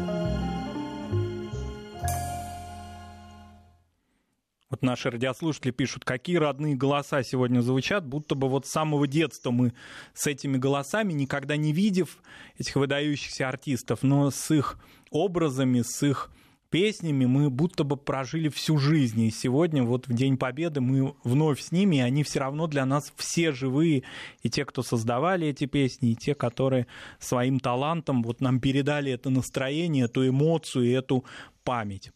Вот 4.70 4.80
наши 4.80 5.10
радиослушатели 5.10 5.70
пишут, 5.70 6.06
какие 6.06 6.36
родные 6.36 6.76
голоса 6.76 7.22
сегодня 7.22 7.60
звучат, 7.60 8.06
будто 8.06 8.34
бы 8.34 8.48
вот 8.48 8.64
с 8.64 8.70
самого 8.70 9.06
детства 9.06 9.50
мы 9.50 9.74
с 10.14 10.26
этими 10.26 10.56
голосами, 10.56 11.12
никогда 11.12 11.58
не 11.58 11.74
видев 11.74 12.16
этих 12.56 12.76
выдающихся 12.76 13.50
артистов, 13.50 14.02
но 14.02 14.30
с 14.30 14.50
их 14.50 14.78
образами, 15.10 15.82
с 15.82 16.02
их 16.02 16.30
песнями 16.70 17.26
мы 17.26 17.50
будто 17.50 17.84
бы 17.84 17.96
прожили 17.96 18.48
всю 18.48 18.78
жизнь. 18.78 19.22
И 19.22 19.30
сегодня, 19.30 19.82
вот 19.82 20.08
в 20.08 20.12
День 20.12 20.36
Победы, 20.36 20.80
мы 20.80 21.14
вновь 21.24 21.60
с 21.60 21.72
ними, 21.72 21.96
и 21.96 22.00
они 22.00 22.22
все 22.22 22.40
равно 22.40 22.66
для 22.66 22.84
нас 22.86 23.12
все 23.16 23.52
живые. 23.52 24.02
И 24.42 24.50
те, 24.50 24.64
кто 24.64 24.82
создавали 24.82 25.48
эти 25.48 25.66
песни, 25.66 26.10
и 26.10 26.16
те, 26.16 26.34
которые 26.34 26.86
своим 27.18 27.60
талантом 27.60 28.22
вот 28.22 28.40
нам 28.40 28.60
передали 28.60 29.12
это 29.12 29.30
настроение, 29.30 30.04
эту 30.04 30.28
эмоцию 30.28 30.86
и 30.86 30.90
эту 30.90 31.24
память. 31.64 32.10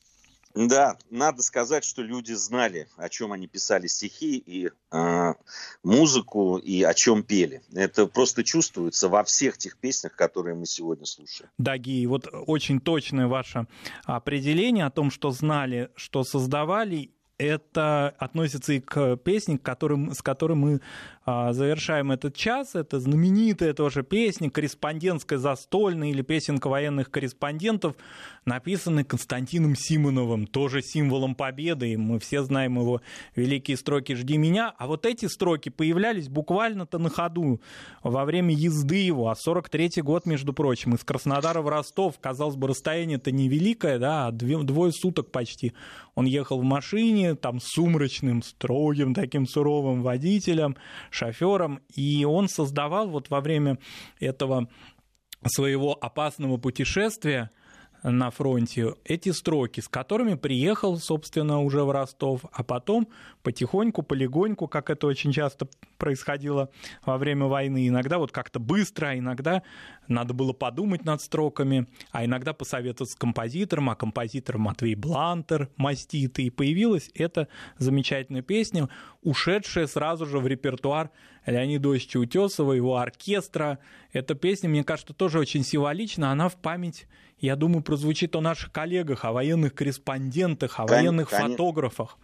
Да, 0.54 0.98
надо 1.10 1.42
сказать, 1.42 1.84
что 1.84 2.02
люди 2.02 2.32
знали, 2.32 2.88
о 2.96 3.08
чем 3.08 3.32
они 3.32 3.46
писали 3.46 3.86
стихи 3.86 4.36
и 4.36 4.70
э, 4.90 5.34
музыку, 5.84 6.56
и 6.56 6.82
о 6.82 6.92
чем 6.92 7.22
пели. 7.22 7.62
Это 7.72 8.06
просто 8.06 8.42
чувствуется 8.42 9.08
во 9.08 9.22
всех 9.22 9.58
тех 9.58 9.76
песнях, 9.76 10.16
которые 10.16 10.56
мы 10.56 10.66
сегодня 10.66 11.06
слушаем. 11.06 11.50
Да, 11.58 11.78
Ги, 11.78 12.06
вот 12.06 12.26
очень 12.32 12.80
точное 12.80 13.28
ваше 13.28 13.66
определение 14.04 14.86
о 14.86 14.90
том, 14.90 15.10
что 15.10 15.30
знали, 15.30 15.90
что 15.94 16.24
создавали, 16.24 17.12
это 17.40 18.14
относится 18.18 18.74
и 18.74 18.80
к 18.80 19.18
которым, 19.62 20.12
с 20.12 20.20
которой 20.20 20.54
мы 20.54 20.80
завершаем 21.26 22.12
этот 22.12 22.34
час. 22.34 22.74
Это 22.74 22.98
знаменитая 22.98 23.74
тоже 23.74 24.02
песня, 24.02 24.50
корреспондентская 24.50 25.38
застольная 25.38 26.10
или 26.10 26.22
песенка 26.22 26.68
военных 26.68 27.10
корреспондентов, 27.10 27.94
написанная 28.44 29.04
Константином 29.04 29.76
Симоновым, 29.76 30.46
тоже 30.46 30.82
символом 30.82 31.34
победы. 31.34 31.92
И 31.92 31.96
мы 31.96 32.18
все 32.18 32.42
знаем 32.42 32.78
его 32.78 33.02
великие 33.36 33.76
строки 33.76 34.14
«Жди 34.14 34.38
меня». 34.38 34.74
А 34.78 34.86
вот 34.86 35.06
эти 35.06 35.26
строки 35.26 35.68
появлялись 35.68 36.28
буквально-то 36.28 36.98
на 36.98 37.10
ходу 37.10 37.60
во 38.02 38.24
время 38.24 38.54
езды 38.54 38.96
его. 38.96 39.28
А 39.28 39.34
43-й 39.34 40.02
год, 40.02 40.26
между 40.26 40.52
прочим, 40.52 40.94
из 40.94 41.04
Краснодара 41.04 41.60
в 41.60 41.68
Ростов. 41.68 42.18
Казалось 42.18 42.56
бы, 42.56 42.68
расстояние-то 42.68 43.30
невеликое, 43.30 43.98
да, 43.98 44.26
а 44.26 44.32
двое 44.32 44.92
суток 44.92 45.30
почти. 45.30 45.74
Он 46.14 46.26
ехал 46.26 46.60
в 46.60 46.64
машине, 46.64 47.34
там, 47.34 47.60
сумрачным, 47.60 48.42
строгим 48.42 49.14
таким 49.14 49.46
суровым 49.46 50.02
водителем, 50.02 50.76
шофером, 51.10 51.80
и 51.94 52.24
он 52.24 52.48
создавал 52.48 53.08
вот 53.08 53.30
во 53.30 53.40
время 53.40 53.78
этого 54.18 54.68
своего 55.46 55.94
опасного 55.94 56.56
путешествия 56.56 57.50
на 58.02 58.30
фронте 58.30 58.94
эти 59.04 59.30
строки, 59.30 59.80
с 59.80 59.88
которыми 59.88 60.34
приехал, 60.34 60.98
собственно, 60.98 61.60
уже 61.60 61.84
в 61.84 61.90
Ростов, 61.90 62.42
а 62.52 62.62
потом 62.62 63.08
потихоньку, 63.42 64.02
полегоньку, 64.02 64.68
как 64.68 64.90
это 64.90 65.06
очень 65.06 65.32
часто 65.32 65.68
происходило 65.98 66.70
во 67.04 67.18
время 67.18 67.46
войны, 67.46 67.88
иногда 67.88 68.18
вот 68.18 68.32
как-то 68.32 68.58
быстро, 68.58 69.08
а 69.08 69.18
иногда 69.18 69.62
надо 70.08 70.34
было 70.34 70.52
подумать 70.52 71.04
над 71.04 71.20
строками, 71.20 71.86
а 72.10 72.24
иногда 72.24 72.52
посоветоваться 72.52 73.14
с 73.14 73.16
композитором, 73.16 73.90
а 73.90 73.94
композитор 73.94 74.58
Матвей 74.58 74.94
Блантер, 74.94 75.68
маститый, 75.76 76.46
и 76.46 76.50
появилась 76.50 77.10
эта 77.14 77.48
замечательная 77.78 78.42
песня, 78.42 78.88
ушедшая 79.22 79.86
сразу 79.86 80.26
же 80.26 80.38
в 80.38 80.46
репертуар 80.46 81.10
Леонида 81.46 81.92
Осича 81.92 82.18
Утесова, 82.18 82.72
его 82.72 82.96
оркестра. 82.96 83.78
Эта 84.12 84.34
песня, 84.34 84.68
мне 84.68 84.84
кажется, 84.84 85.14
тоже 85.14 85.38
очень 85.38 85.64
символична, 85.64 86.32
она 86.32 86.48
в 86.48 86.56
память 86.56 87.06
я 87.40 87.56
думаю, 87.56 87.82
прозвучит 87.82 88.36
о 88.36 88.40
наших 88.40 88.70
коллегах, 88.70 89.24
о 89.24 89.32
военных 89.32 89.74
корреспондентах, 89.74 90.78
о 90.78 90.86
военных 90.86 91.30
конечно. 91.30 91.50
фотографах. 91.50 92.18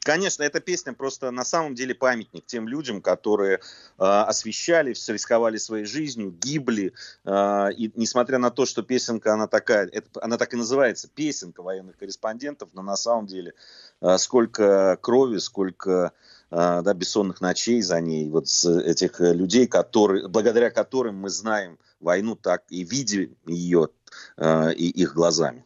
Конечно, 0.00 0.42
эта 0.42 0.60
песня 0.60 0.92
просто 0.92 1.30
на 1.30 1.44
самом 1.44 1.74
деле 1.74 1.94
памятник 1.94 2.46
тем 2.46 2.68
людям, 2.68 3.02
которые 3.02 3.56
э, 3.56 3.58
освещали, 3.98 4.92
все 4.92 5.12
рисковали 5.12 5.56
своей 5.56 5.84
жизнью, 5.84 6.30
гибли. 6.30 6.94
Э, 7.24 7.70
и 7.76 7.90
несмотря 7.94 8.38
на 8.38 8.50
то, 8.50 8.64
что 8.64 8.82
песенка, 8.82 9.34
она 9.34 9.48
такая, 9.48 9.86
это, 9.86 10.08
она 10.22 10.38
так 10.38 10.54
и 10.54 10.56
называется, 10.56 11.08
песенка 11.08 11.62
военных 11.62 11.98
корреспондентов, 11.98 12.70
но 12.74 12.82
на 12.82 12.96
самом 12.96 13.26
деле 13.26 13.54
э, 14.00 14.16
сколько 14.18 14.96
крови, 15.02 15.38
сколько 15.38 15.90
э, 15.90 16.10
да, 16.50 16.94
бессонных 16.94 17.40
ночей 17.40 17.82
за 17.82 18.00
ней, 18.00 18.28
вот 18.30 18.48
с 18.48 18.64
этих 18.80 19.20
людей, 19.20 19.66
которые, 19.66 20.28
благодаря 20.28 20.70
которым 20.70 21.16
мы 21.16 21.30
знаем 21.30 21.78
войну 22.00 22.36
так 22.36 22.64
и 22.70 22.84
видим 22.84 23.36
ее 23.46 23.88
Э, 24.36 24.72
и 24.72 24.88
их 24.88 25.14
глазами. 25.14 25.64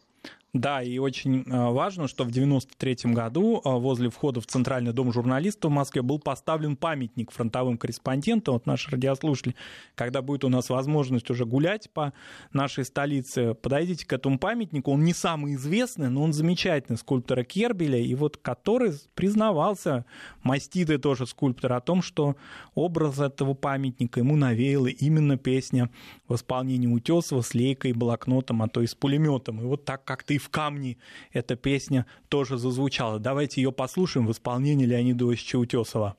Да, 0.53 0.83
и 0.83 0.99
очень 0.99 1.41
э, 1.47 1.71
важно, 1.71 2.07
что 2.07 2.25
в 2.25 2.29
1993 2.29 3.11
году 3.11 3.59
э, 3.65 3.69
возле 3.71 4.11
входа 4.11 4.39
в 4.39 4.45
Центральный 4.45 4.93
дом 4.93 5.11
журналистов 5.11 5.71
в 5.71 5.73
Москве 5.73 6.03
был 6.03 6.19
поставлен 6.19 6.75
памятник 6.75 7.31
фронтовым 7.31 7.75
корреспондентам. 7.75 8.53
Вот 8.53 8.67
наши 8.67 8.91
радиослушатели, 8.91 9.55
когда 9.95 10.21
будет 10.21 10.43
у 10.43 10.49
нас 10.49 10.69
возможность 10.69 11.31
уже 11.31 11.45
гулять 11.45 11.89
по 11.89 12.13
нашей 12.51 12.85
столице, 12.85 13.55
подойдите 13.55 14.05
к 14.05 14.13
этому 14.13 14.37
памятнику. 14.37 14.91
Он 14.91 15.03
не 15.03 15.15
самый 15.15 15.55
известный, 15.55 16.11
но 16.11 16.21
он 16.21 16.33
замечательный, 16.33 16.97
скульптора 16.97 17.43
Кербеля, 17.43 17.97
и 17.97 18.13
вот 18.13 18.37
который 18.37 18.91
признавался, 19.15 20.05
маститый 20.43 20.99
тоже 20.99 21.25
скульптор, 21.25 21.73
о 21.73 21.81
том, 21.81 22.03
что 22.03 22.35
образ 22.75 23.19
этого 23.19 23.55
памятника 23.55 24.19
ему 24.19 24.35
навеяла 24.35 24.85
именно 24.85 25.35
песня 25.35 25.89
в 26.27 26.35
исполнении 26.35 26.85
Утесова 26.85 27.41
с 27.41 27.55
лейкой, 27.55 27.93
блокнотом, 27.93 28.61
а 28.61 28.67
то 28.67 28.81
и 28.81 28.85
с 28.85 28.93
пулеметом. 28.93 29.59
И 29.59 29.63
вот 29.63 29.85
так 29.85 30.05
как-то 30.05 30.35
и 30.35 30.42
в 30.43 30.49
камне 30.49 30.97
эта 31.31 31.55
песня 31.55 32.05
тоже 32.27 32.57
зазвучала. 32.57 33.19
Давайте 33.19 33.61
ее 33.61 33.71
послушаем 33.71 34.27
в 34.27 34.31
исполнении 34.31 34.85
Леонида 34.85 35.29
Осича 35.29 35.57
Утесова. 35.57 36.17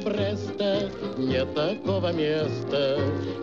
Бреста 0.00 0.90
нет 1.18 1.54
такого 1.54 2.12
места, 2.12 2.98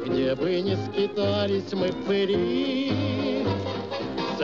где 0.06 0.36
бы 0.36 0.62
не 0.62 0.76
скитались 0.76 1.72
мы 1.74 1.90
пыри. 2.08 3.41
С 3.41 3.41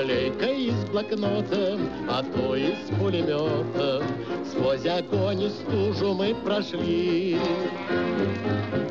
лейкой 0.01 0.65
и 0.65 0.71
с 0.71 0.85
блокнотом, 0.89 1.89
а 2.09 2.23
то 2.23 2.55
и 2.55 2.73
с 2.73 2.99
пулеметом, 2.99 4.03
сквозь 4.49 4.85
огонь 4.85 5.43
и 5.43 5.49
стужу 5.49 6.13
мы 6.13 6.35
прошли. 6.35 7.37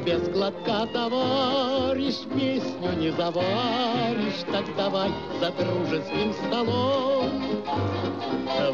Без 0.04 0.28
глотка, 0.28 0.86
товарищ, 0.92 2.14
песню 2.34 2.92
не 2.96 3.10
заваришь, 3.10 4.44
так 4.52 4.64
давай 4.76 5.10
за 5.40 5.50
дружеским 5.50 6.32
столом. 6.46 7.30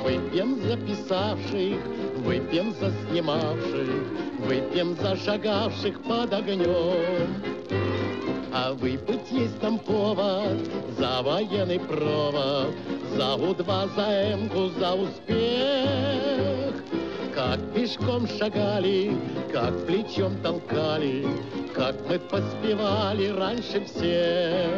Выпьем 0.05 0.61
за 0.63 0.77
писавших, 0.77 1.79
выпьем 2.19 2.75
за 2.79 2.93
снимавших, 3.09 3.89
выпьем 4.41 4.95
за 4.97 5.17
шагавших 5.17 6.03
под 6.03 6.33
огнем. 6.35 7.62
А 8.55 8.75
выпить 8.75 9.31
есть 9.31 9.63
нам 9.63 9.79
повод 9.79 10.59
за 10.99 11.23
военный 11.23 11.81
провод, 11.81 12.75
за 13.17 13.35
У-2, 13.37 13.95
за 13.97 14.35
Эмку, 14.35 14.69
за 14.79 14.93
успех. 14.93 16.75
Как 17.35 17.59
пешком 17.73 18.29
шагали, 18.29 19.17
как 19.51 19.87
плечом 19.87 20.37
толкали, 20.43 21.27
как 21.75 21.97
мы 22.07 22.19
поспевали 22.19 23.29
раньше 23.29 23.87
всех. 23.87 24.69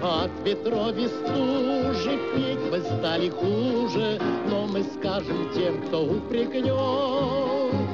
От 0.00 0.30
ветров 0.44 0.96
и 0.96 1.08
стужи 1.08 2.18
петь 2.36 2.70
мы 2.70 2.80
стали 2.82 3.30
хуже, 3.30 4.20
но 4.48 4.66
мы 4.68 4.84
скажем 4.84 5.50
тем, 5.54 5.82
кто 5.86 6.04
упрекнет. 6.04 7.93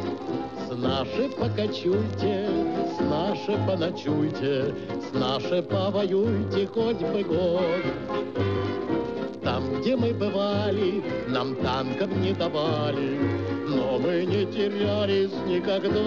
С 0.81 0.83
нашей 0.83 1.29
покачуйте, 1.29 2.49
с 2.97 3.01
нашей 3.01 3.59
поночуйте, 3.67 4.75
с 4.99 5.13
нашей 5.13 5.63
повоюйте 5.63 6.67
хоть 6.69 6.97
бы 6.97 7.23
год. 7.23 7.85
Там, 9.45 9.79
где 9.79 9.95
мы 9.95 10.15
бывали, 10.15 11.03
нам 11.29 11.55
танков 11.57 12.11
не 12.17 12.33
давали, 12.33 13.19
но 13.69 13.99
мы 13.99 14.25
не 14.25 14.47
терялись 14.47 15.35
никогда. 15.47 16.01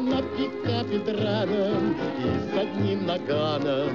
На 0.00 0.22
пикапе 0.22 0.98
драном 1.00 1.94
и 2.24 2.48
с 2.48 2.58
одним 2.58 3.04
наганом 3.04 3.90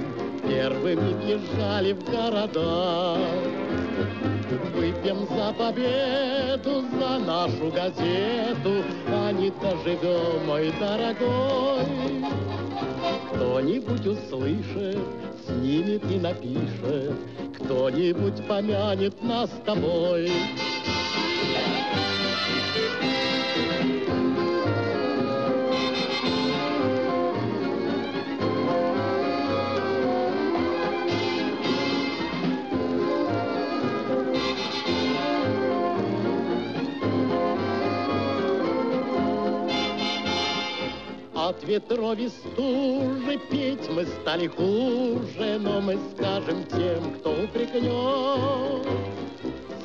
первыми 0.46 1.14
въезжали 1.14 1.94
в 1.94 2.04
города. 2.04 3.63
Выпьем 4.74 5.26
за 5.28 5.52
победу, 5.52 6.84
за 6.98 7.18
нашу 7.18 7.70
газету, 7.70 8.84
а 9.08 9.32
не 9.32 9.50
доживем, 9.50 10.46
мой 10.46 10.72
дорогой. 10.78 11.84
Кто-нибудь 13.32 14.06
услышит, 14.06 14.98
снимет 15.46 16.04
и 16.10 16.18
напишет, 16.18 17.14
кто-нибудь 17.58 18.46
помянет 18.46 19.22
нас 19.22 19.50
с 19.50 19.64
тобой. 19.64 20.30
От 41.54 41.68
ветров 41.68 42.18
и 42.18 42.28
стужи 42.28 43.38
петь 43.50 43.88
мы 43.88 44.04
стали 44.06 44.48
хуже, 44.48 45.58
но 45.60 45.80
мы 45.80 45.98
скажем 46.12 46.64
тем, 46.64 47.14
кто 47.14 47.30
упрекнет. 47.30 48.86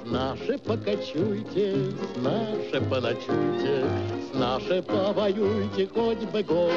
С 0.03 0.09
нашей 0.09 0.57
покачуйте, 0.57 1.76
с 2.15 2.22
нашей 2.22 2.82
поночуйте, 2.89 3.86
с 4.32 4.36
нашей 4.36 4.82
повоюйте 4.82 5.88
хоть 5.93 6.24
бы 6.32 6.41
год. 6.43 6.72